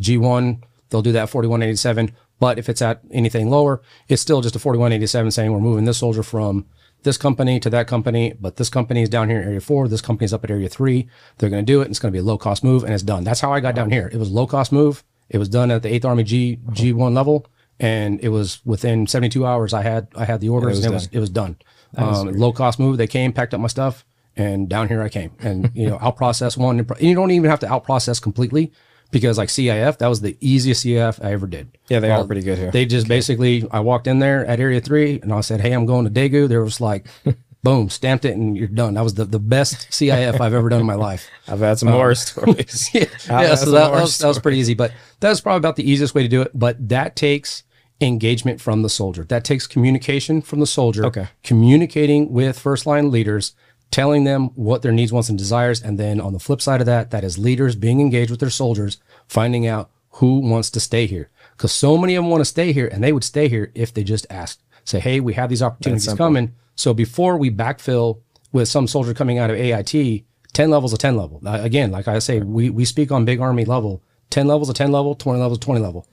G1. 0.00 0.62
They'll 0.90 1.02
do 1.02 1.12
that 1.12 1.30
4187. 1.30 2.12
But 2.38 2.58
if 2.58 2.68
it's 2.68 2.82
at 2.82 3.00
anything 3.10 3.48
lower, 3.48 3.80
it's 4.08 4.20
still 4.20 4.42
just 4.42 4.54
a 4.54 4.58
4187 4.58 5.30
saying 5.30 5.50
we're 5.52 5.58
moving 5.60 5.86
this 5.86 5.96
soldier 5.98 6.22
from 6.22 6.66
this 7.02 7.16
company 7.16 7.60
to 7.60 7.70
that 7.70 7.86
company, 7.86 8.34
but 8.40 8.56
this 8.56 8.68
company 8.68 9.02
is 9.02 9.08
down 9.08 9.28
here 9.28 9.40
in 9.40 9.46
area 9.46 9.60
four. 9.60 9.88
This 9.88 10.00
company's 10.00 10.32
up 10.32 10.44
at 10.44 10.50
area 10.50 10.68
three. 10.68 11.08
They're 11.38 11.50
going 11.50 11.64
to 11.64 11.72
do 11.72 11.80
it. 11.80 11.84
And 11.84 11.90
it's 11.90 11.98
going 11.98 12.12
to 12.12 12.16
be 12.16 12.20
a 12.20 12.26
low 12.26 12.38
cost 12.38 12.64
move, 12.64 12.84
and 12.84 12.92
it's 12.92 13.02
done. 13.02 13.24
That's 13.24 13.40
how 13.40 13.52
I 13.52 13.60
got 13.60 13.74
down 13.74 13.90
here. 13.90 14.10
It 14.12 14.18
was 14.18 14.30
low 14.30 14.46
cost 14.46 14.72
move. 14.72 15.04
It 15.28 15.38
was 15.38 15.48
done 15.48 15.70
at 15.70 15.82
the 15.82 15.92
Eighth 15.92 16.04
Army 16.04 16.22
G 16.22 16.58
G1 16.70 17.14
level, 17.14 17.46
and 17.80 18.20
it 18.20 18.28
was 18.28 18.60
within 18.64 19.06
72 19.06 19.44
hours. 19.44 19.72
I 19.72 19.82
had 19.82 20.08
I 20.16 20.24
had 20.24 20.40
the 20.40 20.48
orders, 20.48 20.78
and 20.78 20.86
it 20.86 20.94
was 20.94 21.08
it 21.12 21.18
was 21.18 21.30
done. 21.30 21.56
Um, 21.96 22.32
low 22.32 22.52
cost 22.52 22.78
move. 22.78 22.98
They 22.98 23.06
came, 23.06 23.32
packed 23.32 23.54
up 23.54 23.60
my 23.60 23.68
stuff, 23.68 24.04
and 24.36 24.68
down 24.68 24.88
here 24.88 25.02
I 25.02 25.08
came. 25.08 25.32
And 25.40 25.70
you 25.74 25.88
know, 25.88 25.98
out 26.00 26.16
process 26.16 26.56
one. 26.56 26.78
And 26.78 26.90
you 27.00 27.14
don't 27.14 27.30
even 27.30 27.50
have 27.50 27.60
to 27.60 27.72
out 27.72 27.84
process 27.84 28.20
completely 28.20 28.72
because 29.10 29.38
like 29.38 29.48
CIF, 29.48 29.98
that 29.98 30.08
was 30.08 30.20
the 30.20 30.36
easiest 30.40 30.84
CIF 30.84 31.24
I 31.24 31.32
ever 31.32 31.46
did. 31.46 31.76
Yeah, 31.88 32.00
they 32.00 32.10
are 32.10 32.20
um, 32.20 32.26
pretty 32.26 32.42
good 32.42 32.58
here. 32.58 32.70
They 32.70 32.86
just 32.86 33.08
basically, 33.08 33.66
I 33.70 33.80
walked 33.80 34.06
in 34.06 34.18
there 34.18 34.44
at 34.46 34.60
Area 34.60 34.80
Three, 34.80 35.20
and 35.20 35.32
I 35.32 35.40
said, 35.40 35.60
"Hey, 35.60 35.72
I'm 35.72 35.86
going 35.86 36.04
to 36.04 36.10
Daegu." 36.10 36.48
There 36.48 36.62
was 36.62 36.80
like, 36.80 37.06
boom, 37.66 37.88
stamped 37.88 38.24
it, 38.24 38.36
and 38.36 38.56
you're 38.56 38.68
done. 38.68 38.94
That 38.94 39.02
was 39.02 39.14
the, 39.14 39.24
the 39.24 39.40
best 39.40 39.90
CIF 39.90 40.40
I've 40.40 40.54
ever 40.54 40.68
done 40.68 40.80
in 40.80 40.86
my 40.86 40.94
life. 40.94 41.28
I've 41.48 41.60
had 41.60 41.78
some 41.78 41.88
horror 41.88 42.10
um, 42.10 42.14
stories. 42.14 42.90
yeah, 42.94 43.06
yeah, 43.28 43.54
so 43.56 43.72
that, 43.72 43.90
that 43.90 44.00
was, 44.00 44.18
that 44.18 44.28
was 44.28 44.38
pretty 44.38 44.58
easy, 44.58 44.74
but 44.74 44.92
that 45.20 45.28
was 45.28 45.40
probably 45.40 45.58
about 45.58 45.76
the 45.76 45.88
easiest 45.90 46.14
way 46.14 46.22
to 46.22 46.28
do 46.28 46.42
it. 46.42 46.52
But 46.54 46.88
that 46.88 47.16
takes 47.16 47.64
engagement 48.00 48.60
from 48.60 48.82
the 48.82 48.88
soldier. 48.88 49.24
That 49.24 49.44
takes 49.44 49.66
communication 49.66 50.42
from 50.42 50.60
the 50.60 50.66
soldier. 50.66 51.04
Okay. 51.06 51.28
Communicating 51.42 52.32
with 52.32 52.58
first 52.58 52.86
line 52.86 53.10
leaders, 53.10 53.54
telling 53.90 54.24
them 54.24 54.48
what 54.54 54.82
their 54.82 54.92
needs, 54.92 55.12
wants, 55.12 55.28
and 55.28 55.38
desires. 55.38 55.82
And 55.82 55.98
then 55.98 56.20
on 56.20 56.32
the 56.32 56.38
flip 56.38 56.60
side 56.60 56.80
of 56.80 56.86
that, 56.86 57.10
that 57.10 57.24
is 57.24 57.38
leaders 57.38 57.76
being 57.76 58.00
engaged 58.00 58.30
with 58.30 58.40
their 58.40 58.50
soldiers, 58.50 58.98
finding 59.28 59.66
out 59.66 59.90
who 60.10 60.38
wants 60.40 60.70
to 60.70 60.80
stay 60.80 61.06
here. 61.06 61.30
Because 61.56 61.72
so 61.72 61.96
many 61.96 62.14
of 62.14 62.22
them 62.24 62.30
want 62.30 62.40
to 62.40 62.46
stay 62.46 62.72
here 62.72 62.88
and 62.88 63.02
they 63.02 63.12
would 63.12 63.24
stay 63.24 63.48
here 63.48 63.70
if 63.74 63.94
they 63.94 64.04
just 64.04 64.26
asked. 64.28 64.62
Say, 64.84 65.00
hey, 65.00 65.20
we 65.20 65.34
have 65.34 65.48
these 65.48 65.62
opportunities 65.62 66.06
coming. 66.18 66.54
So 66.74 66.94
before 66.94 67.36
we 67.36 67.50
backfill 67.50 68.20
with 68.52 68.68
some 68.68 68.86
soldier 68.86 69.14
coming 69.14 69.38
out 69.38 69.50
of 69.50 69.56
AIT, 69.56 70.24
10 70.52 70.70
levels 70.70 70.92
of 70.92 70.98
10 70.98 71.16
level. 71.16 71.40
Again, 71.44 71.90
like 71.90 72.08
I 72.08 72.18
say, 72.18 72.40
we, 72.40 72.70
we 72.70 72.84
speak 72.84 73.10
on 73.10 73.24
big 73.24 73.40
army 73.40 73.64
level, 73.64 74.02
10 74.30 74.46
levels 74.46 74.68
of 74.68 74.74
10 74.76 74.92
level, 74.92 75.14
20 75.14 75.38
levels 75.38 75.58
of 75.58 75.64
20 75.64 75.80
level. 75.80 76.06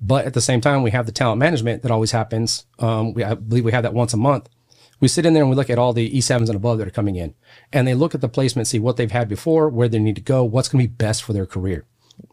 But 0.00 0.24
at 0.26 0.34
the 0.34 0.40
same 0.40 0.60
time, 0.60 0.82
we 0.82 0.90
have 0.92 1.06
the 1.06 1.12
talent 1.12 1.38
management 1.38 1.82
that 1.82 1.90
always 1.90 2.10
happens. 2.12 2.66
Um, 2.78 3.14
we, 3.14 3.22
I 3.24 3.34
believe 3.34 3.64
we 3.64 3.72
have 3.72 3.82
that 3.82 3.94
once 3.94 4.14
a 4.14 4.16
month. 4.16 4.48
We 5.00 5.08
sit 5.08 5.26
in 5.26 5.32
there 5.32 5.42
and 5.42 5.50
we 5.50 5.56
look 5.56 5.70
at 5.70 5.78
all 5.78 5.92
the 5.92 6.10
E7s 6.10 6.48
and 6.48 6.54
above 6.54 6.78
that 6.78 6.86
are 6.86 6.92
coming 6.92 7.16
in. 7.16 7.34
And 7.72 7.88
they 7.88 7.94
look 7.94 8.14
at 8.14 8.20
the 8.20 8.28
placement, 8.28 8.68
see 8.68 8.78
what 8.78 8.96
they've 8.96 9.10
had 9.10 9.28
before, 9.28 9.68
where 9.68 9.88
they 9.88 9.98
need 9.98 10.16
to 10.16 10.22
go, 10.22 10.44
what's 10.44 10.68
going 10.68 10.84
to 10.84 10.88
be 10.88 10.94
best 10.94 11.22
for 11.22 11.32
their 11.32 11.46
career. 11.46 11.86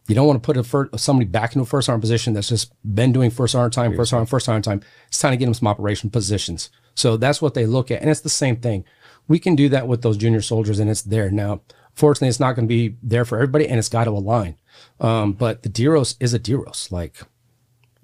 You 0.07 0.15
don't 0.15 0.27
want 0.27 0.43
to 0.43 0.53
put 0.53 0.99
somebody 0.99 1.25
back 1.25 1.55
into 1.55 1.63
a 1.63 1.65
first 1.65 1.89
arm 1.89 2.01
position 2.01 2.33
that's 2.33 2.49
just 2.49 2.73
been 2.83 3.13
doing 3.13 3.29
first 3.29 3.55
arm 3.55 3.71
time, 3.71 3.95
first 3.95 4.13
arm, 4.13 4.25
first 4.25 4.49
arm 4.49 4.61
time. 4.61 4.81
It's 5.07 5.19
time 5.19 5.31
to 5.31 5.37
get 5.37 5.45
them 5.45 5.53
some 5.53 5.67
operation 5.67 6.09
positions. 6.09 6.69
So 6.93 7.15
that's 7.15 7.41
what 7.41 7.53
they 7.53 7.65
look 7.65 7.89
at. 7.89 8.01
And 8.01 8.09
it's 8.09 8.21
the 8.21 8.29
same 8.29 8.57
thing. 8.57 8.83
We 9.27 9.39
can 9.39 9.55
do 9.55 9.69
that 9.69 9.87
with 9.87 10.01
those 10.01 10.17
junior 10.17 10.41
soldiers 10.41 10.79
and 10.79 10.89
it's 10.89 11.01
there. 11.01 11.29
Now, 11.29 11.61
fortunately, 11.93 12.29
it's 12.29 12.39
not 12.39 12.53
going 12.53 12.67
to 12.67 12.73
be 12.73 12.97
there 13.01 13.23
for 13.23 13.37
everybody 13.37 13.67
and 13.67 13.77
it's 13.79 13.89
got 13.89 14.05
to 14.05 14.11
align. 14.11 14.57
Um, 14.99 15.33
but 15.33 15.63
the 15.63 15.69
Deros 15.69 16.15
is 16.19 16.33
a 16.33 16.39
Deros. 16.39 16.91
Like, 16.91 17.21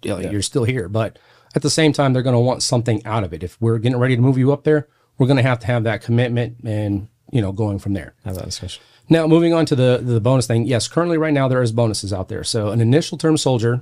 you 0.04 0.12
know, 0.12 0.20
you're 0.32 0.42
still 0.42 0.66
here. 0.66 0.88
But 0.90 1.18
at 1.56 1.62
the 1.62 1.70
same 1.70 1.94
time, 1.94 2.14
they're 2.14 2.24
going 2.24 2.36
to 2.36 2.40
want 2.40 2.64
something 2.64 3.06
out 3.06 3.24
of 3.24 3.34
it. 3.34 3.44
If 3.44 3.60
we're 3.62 3.78
getting 3.78 4.00
ready 4.00 4.16
to 4.16 4.22
move 4.22 4.38
you 4.38 4.52
up 4.52 4.64
there, 4.64 4.88
we're 5.18 5.28
going 5.28 5.38
to 5.38 5.44
have 5.44 5.60
to 5.60 5.68
have 5.68 5.84
that 5.84 6.02
commitment 6.02 6.58
and, 6.64 7.08
you 7.32 7.42
know, 7.42 7.52
going 7.52 7.80
from 7.80 7.94
there. 7.94 8.16
Have 8.26 8.36
that 8.36 8.46
discussion. 8.46 8.82
Now, 9.10 9.28
moving 9.28 9.54
on 9.54 9.66
to 9.68 9.76
the 9.76 10.00
the 10.02 10.22
bonus 10.22 10.48
thing. 10.48 10.66
Yes, 10.66 10.88
currently 10.88 11.18
right 11.18 11.34
now 11.34 11.48
there 11.48 11.62
is 11.62 11.72
bonuses 11.72 12.14
out 12.14 12.30
there. 12.30 12.44
So 12.44 12.70
an 12.70 12.80
initial 12.80 13.18
term 13.18 13.38
soldier, 13.38 13.82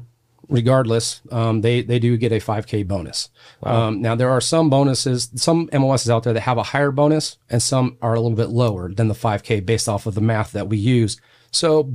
regardless, 0.50 1.22
um, 1.32 1.62
they 1.62 1.82
they 1.82 2.00
do 2.00 2.18
get 2.18 2.32
a 2.32 2.38
5K 2.38 2.88
bonus. 2.88 3.30
Um, 3.62 4.02
now 4.02 4.16
there 4.16 4.32
are 4.32 4.42
some 4.42 4.70
bonuses, 4.70 5.30
some 5.36 5.70
MOSs 5.72 6.10
out 6.10 6.24
there 6.24 6.34
that 6.34 6.42
have 6.42 6.58
a 6.58 6.64
higher 6.64 6.92
bonus, 6.92 7.38
and 7.50 7.62
some 7.62 7.98
are 8.02 8.16
a 8.16 8.20
little 8.20 8.36
bit 8.36 8.50
lower 8.50 8.92
than 8.92 9.08
the 9.10 9.14
5K 9.14 9.64
based 9.64 9.88
off 9.88 10.08
of 10.08 10.16
the 10.16 10.22
math 10.22 10.52
that 10.54 10.68
we 10.68 10.78
use. 10.78 11.22
So 11.52 11.94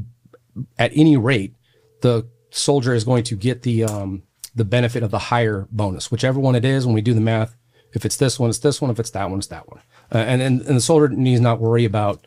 at 0.79 0.93
any 0.95 1.17
rate, 1.17 1.57
the 2.03 2.29
soldier 2.51 2.95
is 2.95 3.05
going 3.05 3.25
to 3.25 3.37
get 3.37 3.63
the 3.63 3.85
um, 3.85 4.23
the 4.57 4.65
benefit 4.65 5.03
of 5.05 5.11
the 5.13 5.19
higher 5.31 5.69
bonus, 5.71 6.11
whichever 6.11 6.41
one 6.41 6.57
it 6.57 6.65
is. 6.65 6.85
When 6.87 6.95
we 6.95 7.03
do 7.03 7.15
the 7.15 7.21
math, 7.21 7.55
If 7.93 8.05
it's 8.05 8.17
this 8.17 8.39
one, 8.39 8.51
it's 8.51 8.59
this 8.59 8.81
one. 8.83 8.91
If 8.91 8.99
it's 8.99 9.11
that 9.11 9.31
one, 9.31 9.39
it's 9.39 9.47
that 9.49 9.69
one. 9.69 9.81
Uh, 10.13 10.19
and, 10.19 10.43
and 10.43 10.61
and 10.63 10.77
the 10.77 10.81
soldier 10.81 11.09
needs 11.09 11.41
not 11.41 11.61
worry 11.61 11.85
about. 11.85 12.27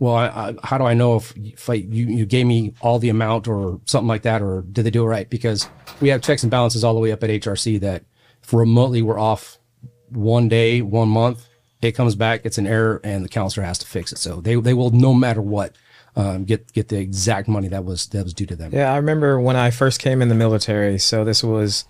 Well, 0.00 0.14
I, 0.14 0.26
I, 0.26 0.54
how 0.62 0.78
do 0.78 0.84
I 0.84 0.94
know 0.94 1.16
if, 1.16 1.36
if 1.36 1.68
I, 1.68 1.74
you 1.74 2.06
you 2.06 2.26
gave 2.26 2.46
me 2.46 2.74
all 2.80 2.98
the 3.00 3.08
amount 3.08 3.48
or 3.48 3.80
something 3.84 4.06
like 4.06 4.22
that, 4.22 4.42
or 4.42 4.62
did 4.62 4.84
they 4.84 4.90
do 4.90 5.02
it 5.04 5.08
right? 5.08 5.28
Because 5.28 5.68
we 6.00 6.10
have 6.10 6.22
checks 6.22 6.42
and 6.44 6.50
balances 6.50 6.84
all 6.84 6.94
the 6.94 7.00
way 7.00 7.10
up 7.10 7.24
at 7.24 7.30
HRC 7.30 7.80
that 7.80 8.04
if 8.42 8.52
remotely 8.52 9.02
we're 9.02 9.18
off 9.18 9.58
one 10.10 10.48
day, 10.48 10.82
one 10.82 11.08
month, 11.08 11.46
it 11.82 11.92
comes 11.92 12.14
back, 12.14 12.42
it's 12.44 12.58
an 12.58 12.66
error, 12.66 13.00
and 13.02 13.24
the 13.24 13.28
counselor 13.28 13.66
has 13.66 13.78
to 13.78 13.86
fix 13.86 14.12
it. 14.12 14.18
So 14.18 14.40
they 14.40 14.54
they 14.54 14.74
will 14.74 14.90
no 14.90 15.12
matter 15.14 15.42
what 15.42 15.74
um, 16.18 16.44
get 16.44 16.72
get 16.72 16.88
the 16.88 16.98
exact 16.98 17.46
money 17.46 17.68
that 17.68 17.84
was 17.84 18.08
that 18.08 18.24
was 18.24 18.34
due 18.34 18.46
to 18.46 18.56
them. 18.56 18.72
Yeah, 18.74 18.92
I 18.92 18.96
remember 18.96 19.40
when 19.40 19.54
I 19.54 19.70
first 19.70 20.00
came 20.00 20.20
in 20.20 20.28
the 20.28 20.34
military. 20.34 20.98
So 20.98 21.24
this 21.24 21.44
was 21.44 21.84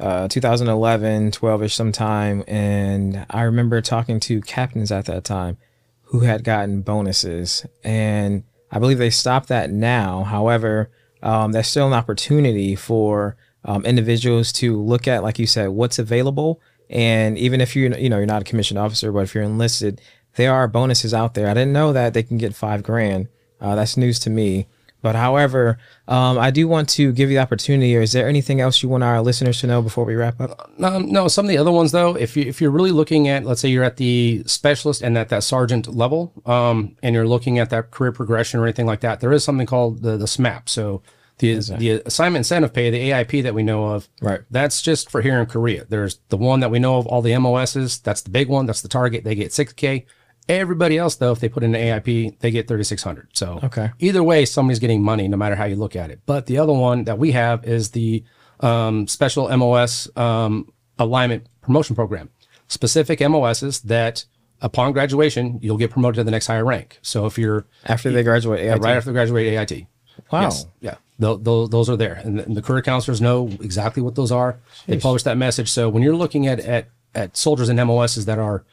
uh, 0.00 0.26
2011, 0.26 1.30
12 1.30 1.62
ish 1.62 1.74
sometime. 1.74 2.42
And 2.48 3.24
I 3.30 3.42
remember 3.42 3.80
talking 3.80 4.18
to 4.20 4.40
captains 4.40 4.90
at 4.90 5.04
that 5.04 5.22
time 5.22 5.56
who 6.04 6.20
had 6.20 6.42
gotten 6.42 6.82
bonuses. 6.82 7.64
And 7.84 8.42
I 8.72 8.80
believe 8.80 8.98
they 8.98 9.10
stopped 9.10 9.48
that 9.48 9.70
now. 9.70 10.24
However, 10.24 10.90
um, 11.22 11.52
there's 11.52 11.68
still 11.68 11.86
an 11.86 11.92
opportunity 11.92 12.74
for 12.74 13.36
um, 13.64 13.84
individuals 13.84 14.52
to 14.54 14.80
look 14.82 15.06
at, 15.06 15.22
like 15.22 15.38
you 15.38 15.46
said, 15.46 15.68
what's 15.68 16.00
available. 16.00 16.60
And 16.88 17.38
even 17.38 17.60
if 17.60 17.76
you're, 17.76 17.96
you 17.96 18.08
know, 18.08 18.16
you're 18.16 18.26
not 18.26 18.42
a 18.42 18.46
commissioned 18.46 18.78
officer, 18.78 19.12
but 19.12 19.20
if 19.20 19.34
you're 19.34 19.44
enlisted, 19.44 20.00
there 20.34 20.52
are 20.52 20.66
bonuses 20.66 21.14
out 21.14 21.34
there. 21.34 21.48
I 21.48 21.54
didn't 21.54 21.72
know 21.72 21.92
that 21.92 22.14
they 22.14 22.24
can 22.24 22.36
get 22.36 22.54
five 22.54 22.82
grand. 22.82 23.28
Uh, 23.60 23.74
that's 23.74 23.96
news 23.96 24.18
to 24.20 24.30
me. 24.30 24.66
But 25.02 25.16
however, 25.16 25.78
um, 26.08 26.38
I 26.38 26.50
do 26.50 26.68
want 26.68 26.88
to 26.90 27.12
give 27.12 27.30
you 27.30 27.36
the 27.36 27.42
opportunity. 27.42 27.96
Or 27.96 28.02
is 28.02 28.12
there 28.12 28.28
anything 28.28 28.60
else 28.60 28.82
you 28.82 28.88
want 28.88 29.02
our 29.02 29.22
listeners 29.22 29.60
to 29.60 29.66
know 29.66 29.80
before 29.80 30.04
we 30.04 30.14
wrap 30.14 30.40
up? 30.40 30.70
Um, 30.82 31.10
no, 31.10 31.26
some 31.28 31.46
of 31.46 31.48
the 31.48 31.58
other 31.58 31.72
ones 31.72 31.92
though, 31.92 32.14
if 32.16 32.36
you 32.36 32.44
if 32.44 32.60
you're 32.60 32.70
really 32.70 32.92
looking 32.92 33.28
at, 33.28 33.44
let's 33.44 33.60
say 33.60 33.68
you're 33.68 33.84
at 33.84 33.96
the 33.96 34.42
specialist 34.46 35.02
and 35.02 35.16
at 35.16 35.30
that 35.30 35.42
sergeant 35.42 35.94
level, 35.94 36.32
um, 36.44 36.96
and 37.02 37.14
you're 37.14 37.26
looking 37.26 37.58
at 37.58 37.70
that 37.70 37.90
career 37.90 38.12
progression 38.12 38.60
or 38.60 38.64
anything 38.64 38.86
like 38.86 39.00
that, 39.00 39.20
there 39.20 39.32
is 39.32 39.42
something 39.42 39.66
called 39.66 40.02
the 40.02 40.16
the 40.16 40.26
SMAP. 40.26 40.68
So 40.68 41.02
the 41.38 41.54
the 41.78 42.02
assignment 42.04 42.40
incentive 42.40 42.74
pay, 42.74 42.90
the 42.90 43.10
AIP 43.10 43.42
that 43.42 43.54
we 43.54 43.62
know 43.62 43.86
of, 43.86 44.08
Right. 44.20 44.40
That's 44.50 44.82
just 44.82 45.10
for 45.10 45.22
here 45.22 45.40
in 45.40 45.46
Korea. 45.46 45.86
There's 45.88 46.18
the 46.28 46.36
one 46.36 46.60
that 46.60 46.70
we 46.70 46.78
know 46.78 46.98
of, 46.98 47.06
all 47.06 47.22
the 47.22 47.36
MOSs. 47.38 47.98
That's 48.00 48.20
the 48.20 48.30
big 48.30 48.48
one. 48.48 48.66
That's 48.66 48.82
the 48.82 48.88
target. 48.88 49.24
They 49.24 49.34
get 49.34 49.50
6K. 49.50 50.04
Everybody 50.50 50.98
else, 50.98 51.14
though, 51.16 51.32
if 51.32 51.38
they 51.40 51.48
put 51.48 51.62
in 51.62 51.74
an 51.74 51.80
AIP, 51.80 52.38
they 52.40 52.50
get 52.50 52.66
3,600. 52.66 53.28
So 53.32 53.60
Okay. 53.64 53.90
either 54.00 54.22
way, 54.22 54.44
somebody's 54.44 54.80
getting 54.80 55.02
money, 55.02 55.28
no 55.28 55.36
matter 55.36 55.54
how 55.54 55.64
you 55.64 55.76
look 55.76 55.94
at 55.96 56.10
it. 56.10 56.20
But 56.26 56.46
the 56.46 56.58
other 56.58 56.72
one 56.72 57.04
that 57.04 57.18
we 57.18 57.32
have 57.32 57.64
is 57.64 57.90
the 57.90 58.24
um, 58.60 59.06
special 59.06 59.48
MOS 59.56 60.08
um, 60.16 60.72
alignment 60.98 61.46
promotion 61.62 61.94
program. 61.94 62.30
Specific 62.68 63.20
MOSs 63.20 63.80
that 63.82 64.24
upon 64.60 64.92
graduation, 64.92 65.58
you'll 65.62 65.78
get 65.78 65.90
promoted 65.90 66.16
to 66.16 66.24
the 66.24 66.30
next 66.30 66.46
higher 66.48 66.64
rank. 66.64 66.98
So 67.02 67.26
if 67.26 67.38
you're 67.38 67.64
After 67.86 68.10
they 68.10 68.22
graduate, 68.22 68.60
AIT. 68.60 68.80
right 68.82 68.96
after 68.96 69.10
they 69.10 69.14
graduate 69.14 69.46
AIT. 69.54 69.86
Wow. 70.32 70.42
Yes. 70.42 70.66
Yeah. 70.80 70.94
Tho- 71.18 71.36
tho- 71.36 71.66
those 71.68 71.88
are 71.88 71.96
there. 71.96 72.14
And 72.24 72.38
the, 72.38 72.44
and 72.44 72.56
the 72.56 72.62
career 72.62 72.82
counselors 72.82 73.20
know 73.20 73.48
exactly 73.60 74.02
what 74.02 74.14
those 74.16 74.30
are. 74.32 74.58
They 74.86 74.98
publish 74.98 75.22
that 75.22 75.36
message. 75.38 75.70
So 75.70 75.88
when 75.88 76.02
you're 76.02 76.16
looking 76.16 76.46
at, 76.46 76.60
at, 76.60 76.88
at 77.14 77.36
soldiers 77.36 77.68
and 77.68 77.78
MOSs 77.86 78.24
that 78.26 78.38
are 78.38 78.64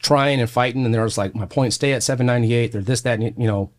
trying 0.00 0.40
and 0.40 0.50
fighting 0.50 0.84
and 0.84 0.94
they're 0.94 1.06
just 1.06 1.18
like, 1.18 1.34
my 1.34 1.46
points 1.46 1.76
stay 1.76 1.92
at 1.92 2.02
798, 2.02 2.72
they're 2.72 2.82
this, 2.82 3.00
that, 3.02 3.18
and, 3.18 3.34
you 3.36 3.46
know, 3.46 3.70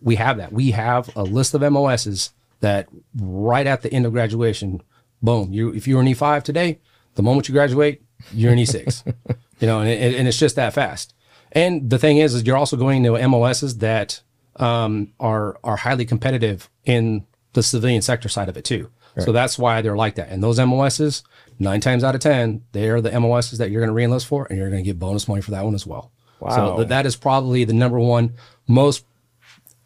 we 0.00 0.16
have 0.16 0.36
that. 0.36 0.52
We 0.52 0.72
have 0.72 1.14
a 1.16 1.22
list 1.22 1.54
of 1.54 1.62
MOSs 1.62 2.30
that 2.60 2.88
right 3.16 3.66
at 3.66 3.82
the 3.82 3.92
end 3.92 4.06
of 4.06 4.12
graduation, 4.12 4.82
boom, 5.22 5.52
you, 5.52 5.72
if 5.72 5.86
you're 5.86 6.00
an 6.00 6.06
E5 6.06 6.42
today, 6.42 6.80
the 7.14 7.22
moment 7.22 7.48
you 7.48 7.52
graduate, 7.52 8.02
you're 8.32 8.52
an 8.52 8.58
E6, 8.58 9.14
you 9.60 9.66
know, 9.66 9.80
and, 9.80 9.88
it, 9.88 10.14
and 10.14 10.28
it's 10.28 10.38
just 10.38 10.56
that 10.56 10.74
fast. 10.74 11.14
And 11.52 11.90
the 11.90 11.98
thing 11.98 12.18
is, 12.18 12.34
is 12.34 12.44
you're 12.44 12.56
also 12.56 12.76
going 12.76 13.02
to 13.04 13.28
MOSs 13.28 13.78
that 13.78 14.22
um, 14.56 15.12
are 15.20 15.58
are 15.64 15.76
highly 15.76 16.04
competitive 16.04 16.68
in 16.84 17.26
the 17.52 17.62
civilian 17.62 18.02
sector 18.02 18.28
side 18.28 18.48
of 18.48 18.56
it 18.56 18.64
too. 18.64 18.90
So 19.18 19.32
that's 19.32 19.58
why 19.58 19.82
they're 19.82 19.96
like 19.96 20.14
that. 20.14 20.30
And 20.30 20.42
those 20.42 20.58
MOSs, 20.58 21.22
nine 21.58 21.80
times 21.80 22.02
out 22.02 22.14
of 22.14 22.20
ten, 22.22 22.62
they 22.72 22.88
are 22.88 23.00
the 23.00 23.10
MOSs 23.18 23.58
that 23.58 23.70
you're 23.70 23.84
going 23.84 23.94
to 23.94 24.00
reenlist 24.14 24.26
for, 24.26 24.46
and 24.46 24.58
you're 24.58 24.70
going 24.70 24.82
to 24.82 24.88
get 24.88 24.98
bonus 24.98 25.28
money 25.28 25.42
for 25.42 25.50
that 25.50 25.64
one 25.64 25.74
as 25.74 25.86
well. 25.86 26.10
Wow. 26.40 26.50
So 26.56 26.76
th- 26.76 26.88
that 26.88 27.06
is 27.06 27.14
probably 27.14 27.64
the 27.64 27.74
number 27.74 28.00
one 28.00 28.34
most 28.66 29.04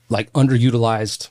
like 0.08 0.32
underutilized. 0.32 1.30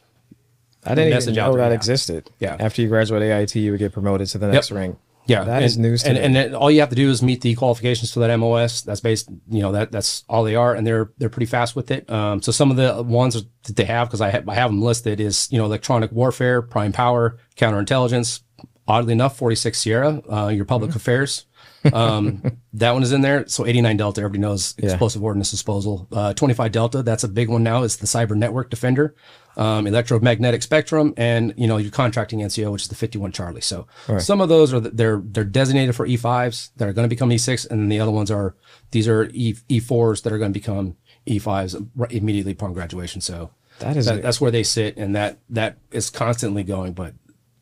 I 0.83 0.93
didn't 0.93 1.19
even 1.19 1.35
know 1.35 1.57
that 1.57 1.71
existed. 1.71 2.29
Yeah. 2.39 2.57
After 2.59 2.81
you 2.81 2.89
graduate 2.89 3.23
AIT, 3.23 3.55
you 3.55 3.71
would 3.71 3.79
get 3.79 3.93
promoted 3.93 4.27
to 4.27 4.37
the 4.37 4.47
next 4.51 4.71
rank. 4.71 4.97
Yeah, 5.27 5.43
That 5.43 5.55
and, 5.57 5.65
is 5.65 5.77
news 5.77 6.03
to 6.03 6.09
And, 6.09 6.17
me. 6.19 6.23
and 6.23 6.35
then 6.35 6.55
all 6.55 6.69
you 6.69 6.79
have 6.81 6.89
to 6.89 6.95
do 6.95 7.09
is 7.09 7.23
meet 7.23 7.41
the 7.41 7.55
qualifications 7.55 8.13
for 8.13 8.19
that 8.19 8.35
MOS. 8.37 8.81
That's 8.81 8.99
based, 9.01 9.27
you 9.49 9.61
know, 9.61 9.71
that 9.71 9.91
that's 9.91 10.23
all 10.29 10.43
they 10.43 10.55
are, 10.55 10.75
and 10.75 10.85
they're 10.85 11.11
they're 11.17 11.29
pretty 11.29 11.47
fast 11.47 11.75
with 11.75 11.89
it. 11.91 12.07
Um, 12.09 12.41
so 12.41 12.51
some 12.51 12.69
of 12.71 12.77
the 12.77 13.01
ones 13.01 13.33
that 13.63 13.75
they 13.75 13.85
have, 13.85 14.07
because 14.07 14.21
I 14.21 14.29
have 14.29 14.47
I 14.47 14.53
have 14.55 14.69
them 14.69 14.81
listed, 14.81 15.19
is 15.19 15.47
you 15.51 15.57
know 15.57 15.65
electronic 15.65 16.11
warfare, 16.11 16.61
prime 16.61 16.91
power, 16.91 17.37
counterintelligence. 17.57 18.41
Oddly 18.87 19.13
enough, 19.13 19.35
46 19.37 19.79
Sierra, 19.79 20.21
uh, 20.31 20.47
your 20.49 20.63
public 20.65 20.91
Mm-hmm. 20.91 20.97
affairs. 20.97 21.45
Um, 21.93 22.41
that 22.73 22.91
one 22.91 23.03
is 23.03 23.11
in 23.11 23.21
there. 23.21 23.47
So 23.47 23.65
89 23.65 23.97
Delta, 23.97 24.21
everybody 24.21 24.39
knows 24.39 24.75
explosive 24.77 25.23
ordnance 25.23 25.51
disposal. 25.51 26.07
Uh, 26.11 26.33
25 26.33 26.71
Delta, 26.71 27.03
that's 27.03 27.23
a 27.23 27.27
big 27.27 27.49
one 27.49 27.63
now. 27.63 27.83
Is 27.83 27.97
the 27.97 28.07
cyber 28.07 28.35
network 28.35 28.69
defender, 28.69 29.15
um, 29.57 29.87
electromagnetic 29.87 30.61
spectrum, 30.63 31.13
and 31.17 31.53
you 31.57 31.67
know 31.67 31.77
your 31.77 31.91
contracting 31.91 32.39
NCO, 32.39 32.71
which 32.71 32.83
is 32.83 32.87
the 32.87 32.95
51 32.95 33.31
Charlie. 33.31 33.61
So 33.61 33.87
some 34.19 34.41
of 34.41 34.49
those 34.49 34.73
are 34.73 34.79
the, 34.79 34.89
they're 34.89 35.21
they're 35.23 35.43
designated 35.43 35.95
for 35.95 36.07
E5s 36.07 36.71
that 36.77 36.87
are 36.87 36.93
going 36.93 37.05
to 37.05 37.09
become 37.09 37.29
E6, 37.29 37.69
and 37.69 37.79
then 37.79 37.89
the 37.89 37.99
other 37.99 38.11
ones 38.11 38.31
are 38.31 38.55
these 38.91 39.07
are 39.07 39.29
E 39.33 39.53
E4s 39.69 40.23
that 40.23 40.33
are 40.33 40.37
going 40.37 40.53
to 40.53 40.59
become 40.59 40.97
E5s 41.27 42.11
immediately 42.11 42.51
upon 42.51 42.73
graduation. 42.73 43.21
So 43.21 43.51
That 43.79 43.97
is 43.97 44.05
that, 44.05 44.21
that's 44.21 44.39
where 44.39 44.51
they 44.51 44.63
sit, 44.63 44.97
and 44.97 45.15
that 45.15 45.39
that 45.49 45.77
is 45.91 46.09
constantly 46.09 46.63
going. 46.63 46.93
But 46.93 47.13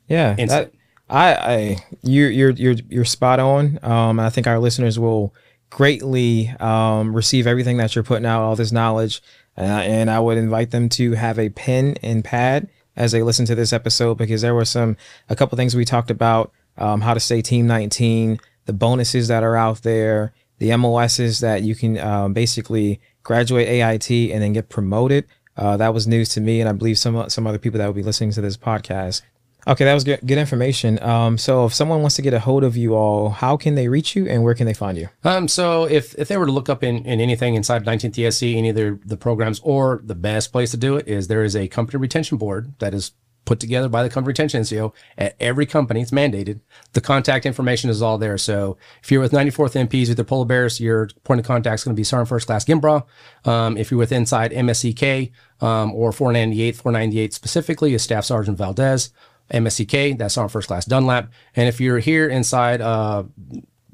Yeah, 0.08 0.36
Instant. 0.38 0.72
that 0.72 0.80
I, 1.14 1.34
I 1.36 1.78
you 2.02 2.26
you're 2.26 2.50
you're 2.50 2.76
you're 2.90 3.06
spot 3.06 3.40
on. 3.40 3.78
Um, 3.84 4.20
I 4.20 4.32
think 4.32 4.48
our 4.48 4.58
listeners 4.58 4.98
will 4.98 5.34
greatly 5.70 6.50
um, 6.60 7.16
receive 7.16 7.46
everything 7.46 7.78
that 7.78 7.96
you're 7.96 8.04
putting 8.04 8.26
out, 8.26 8.42
all 8.42 8.56
this 8.56 8.72
knowledge, 8.72 9.22
uh, 9.56 9.62
and 9.62 10.10
I 10.10 10.20
would 10.20 10.40
invite 10.40 10.72
them 10.72 10.90
to 10.90 11.14
have 11.14 11.38
a 11.38 11.50
pen 11.50 11.96
and 12.02 12.24
pad 12.24 12.68
as 12.96 13.12
they 13.12 13.22
listen 13.22 13.46
to 13.46 13.56
this 13.56 13.74
episode 13.74 14.18
because 14.18 14.42
there 14.42 14.56
were 14.56 14.66
some 14.66 14.98
a 15.30 15.36
couple 15.36 15.56
things 15.56 15.76
we 15.76 15.86
talked 15.86 16.10
about, 16.10 16.52
um, 16.78 17.02
how 17.02 17.14
to 17.14 17.20
stay 17.20 17.44
Team 17.44 17.68
19, 17.68 18.40
the 18.66 18.74
bonuses 18.74 19.28
that 19.28 19.44
are 19.44 19.56
out 19.56 19.84
there, 19.84 20.34
the 20.58 20.76
MOSs 20.76 21.42
that 21.42 21.62
you 21.62 21.76
can 21.76 22.00
um, 22.00 22.34
basically 22.34 23.00
graduate 23.22 23.68
AIT 23.68 24.10
and 24.10 24.42
then 24.42 24.54
get 24.54 24.68
promoted. 24.70 25.26
Uh, 25.56 25.78
that 25.78 25.94
was 25.94 26.08
news 26.08 26.30
to 26.30 26.42
me, 26.42 26.60
and 26.60 26.68
I 26.68 26.74
believe 26.74 26.98
some 26.98 27.30
some 27.30 27.46
other 27.46 27.60
people 27.60 27.78
that 27.78 27.86
will 27.86 27.94
be 27.94 28.02
listening 28.02 28.32
to 28.32 28.42
this 28.42 28.58
podcast. 28.58 29.22
Okay, 29.66 29.86
that 29.86 29.94
was 29.94 30.04
good, 30.04 30.20
good 30.26 30.38
information. 30.38 31.02
Um, 31.02 31.38
so 31.38 31.66
if 31.66 31.74
someone 31.74 32.02
wants 32.02 32.16
to 32.18 32.22
get 32.22 32.34
a 32.34 32.40
hold 32.40 32.64
of 32.64 32.76
you 32.76 32.96
all, 32.96 33.30
how 33.30 33.56
can 33.56 33.76
they 33.76 33.88
reach 33.88 34.16
you 34.16 34.28
and 34.28 34.44
where 34.44 34.54
can 34.54 34.66
they 34.66 34.74
find 34.74 34.98
you? 34.98 35.10
Um, 35.24 35.48
so 35.48 35.86
if, 35.86 36.14
if 36.16 36.28
they 36.28 36.38
were 36.38 36.46
to 36.46 36.52
look 36.52 36.70
up 36.70 36.84
in, 36.84 37.06
in 37.06 37.22
anything 37.22 37.56
inside 37.56 37.86
19th 37.86 38.16
ESC, 38.16 38.56
any 38.56 38.70
of 38.70 38.76
the, 38.76 39.00
the 39.06 39.18
programs, 39.18 39.62
or 39.64 40.02
the 40.04 40.16
best 40.16 40.52
place 40.52 40.72
to 40.72 40.78
do 40.78 40.98
it 40.98 41.08
is 41.08 41.28
there 41.28 41.44
is 41.44 41.56
a 41.56 41.68
company 41.68 42.00
retention 42.00 42.38
board 42.38 42.74
that 42.80 42.94
is 42.94 43.12
put 43.46 43.60
together 43.60 43.90
by 43.90 44.04
the 44.04 44.10
company 44.10 44.30
retention 44.30 44.62
NCO 44.62 44.94
at 45.18 45.36
every 45.40 45.66
company. 45.66 46.02
It's 46.02 46.12
mandated. 46.12 46.62
The 46.94 47.02
contact 47.02 47.46
information 47.46 47.90
is 47.90 48.02
all 48.02 48.18
there. 48.18 48.38
So 48.38 48.78
if 49.02 49.12
you're 49.12 49.22
with 49.22 49.32
94th 49.32 49.88
MPs 49.88 50.08
with 50.08 50.18
the 50.18 50.24
Polar 50.24 50.46
Bears, 50.46 50.80
your 50.80 51.10
point 51.24 51.40
of 51.40 51.46
contact 51.46 51.82
is 51.82 51.84
going 51.84 51.96
to 51.96 52.00
be 52.00 52.04
Sergeant 52.04 52.30
First 52.30 52.48
Class 52.48 52.66
Gimbra. 52.66 53.06
Um, 53.46 53.78
if 53.78 53.92
you're 53.92 53.98
with 53.98 54.12
inside 54.12 54.52
MSCK 54.52 55.32
um, 55.62 55.94
or 55.94 56.12
498, 56.12 56.76
498 56.76 57.34
specifically, 57.34 57.94
is 57.94 58.02
Staff 58.02 58.26
Sergeant 58.26 58.58
Valdez. 58.58 59.12
MSCK, 59.52 60.18
that's 60.18 60.38
our 60.38 60.50
First 60.50 60.68
Class 60.68 60.86
Dunlap. 60.86 61.32
And 61.56 61.68
if 61.68 61.80
you're 61.82 62.00
here 62.00 62.28
inside 62.28 62.82
uh, 62.82 63.24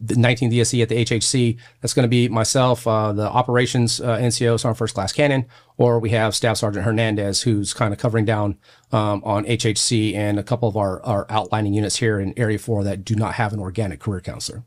the 0.01 0.15
19th 0.15 0.53
ESC 0.53 0.81
at 0.81 0.89
the 0.89 1.05
HHC. 1.05 1.57
That's 1.81 1.93
going 1.93 2.03
to 2.03 2.09
be 2.09 2.29
myself, 2.29 2.87
uh, 2.87 3.11
the 3.11 3.29
operations 3.29 3.99
uh, 3.99 4.17
NCO, 4.17 4.59
Sergeant 4.59 4.77
First 4.77 4.95
Class 4.95 5.11
Cannon, 5.11 5.45
or 5.77 5.99
we 5.99 6.11
have 6.11 6.35
Staff 6.35 6.57
Sergeant 6.57 6.85
Hernandez, 6.85 7.41
who's 7.41 7.73
kind 7.73 7.93
of 7.93 7.99
covering 7.99 8.25
down 8.25 8.57
um, 8.91 9.21
on 9.23 9.45
HHC 9.45 10.15
and 10.15 10.39
a 10.39 10.43
couple 10.43 10.69
of 10.69 10.77
our, 10.77 11.03
our 11.03 11.25
outlining 11.29 11.73
units 11.73 11.97
here 11.97 12.19
in 12.19 12.33
Area 12.37 12.59
4 12.59 12.83
that 12.83 13.03
do 13.03 13.15
not 13.15 13.35
have 13.35 13.53
an 13.53 13.59
organic 13.59 13.99
career 13.99 14.21
counselor. 14.21 14.63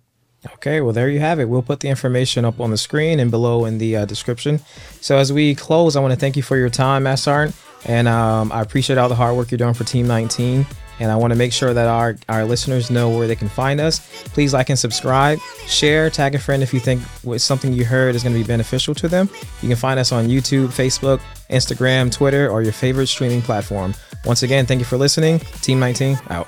Okay, 0.55 0.81
well, 0.81 0.92
there 0.92 1.09
you 1.09 1.21
have 1.21 1.38
it. 1.38 1.49
We'll 1.49 1.62
put 1.62 1.81
the 1.81 1.88
information 1.88 2.45
up 2.45 2.61
on 2.61 2.71
the 2.71 2.77
screen 2.77 3.21
and 3.21 3.31
below 3.31 3.64
in 3.64 3.79
the 3.79 3.97
uh, 3.97 4.05
description. 4.07 4.59
So, 5.01 5.16
as 5.16 5.33
we 5.33 5.55
close, 5.55 5.95
I 5.95 6.01
want 6.01 6.12
to 6.12 6.18
thank 6.18 6.37
you 6.37 6.42
for 6.42 6.57
your 6.57 6.68
time, 6.68 7.05
Matt 7.05 7.21
Sergeant. 7.21 7.55
And 7.87 8.09
um, 8.09 8.53
I 8.53 8.61
appreciate 8.61 8.99
all 8.99 9.09
the 9.09 9.14
hard 9.14 9.37
work 9.37 9.51
you're 9.51 9.59
doing 9.59 9.75
for 9.75 9.85
Team 9.85 10.07
19. 10.07 10.66
And 11.01 11.11
I 11.11 11.16
want 11.16 11.33
to 11.33 11.37
make 11.37 11.53
sure 11.53 11.75
that 11.75 11.88
our, 11.88 12.16
our 12.29 12.45
listeners 12.45 12.90
know 12.90 13.11
where 13.11 13.27
they 13.27 13.35
can 13.35 13.49
find 13.49 13.81
us. 13.81 13.99
Please 14.27 14.55
like 14.55 14.68
and 14.68 14.79
subscribe, 14.79 15.40
share, 15.66 16.11
tag 16.11 16.35
a 16.35 16.38
friend 16.38 16.62
if 16.62 16.73
you 16.73 16.79
think 16.79 17.03
something 17.38 17.73
you 17.73 17.85
heard 17.85 18.14
is 18.14 18.23
going 18.23 18.35
to 18.35 18.38
be 18.40 18.47
beneficial 18.47 18.95
to 18.97 19.09
them. 19.09 19.29
You 19.62 19.68
can 19.68 19.77
find 19.77 19.99
us 19.99 20.12
on 20.12 20.29
YouTube, 20.29 20.68
Facebook, 20.68 21.21
Instagram, 21.51 22.12
Twitter, 22.12 22.49
or 22.49 22.62
your 22.62 22.73
favorite 22.73 23.09
streaming 23.09 23.42
platform. 23.42 23.95
Once 24.25 24.45
again, 24.45 24.64
thank 24.64 24.79
you 24.79 24.85
for 24.85 24.97
listening. 24.97 25.40
Team 25.61 25.81
19 25.81 26.18
out. 26.31 26.47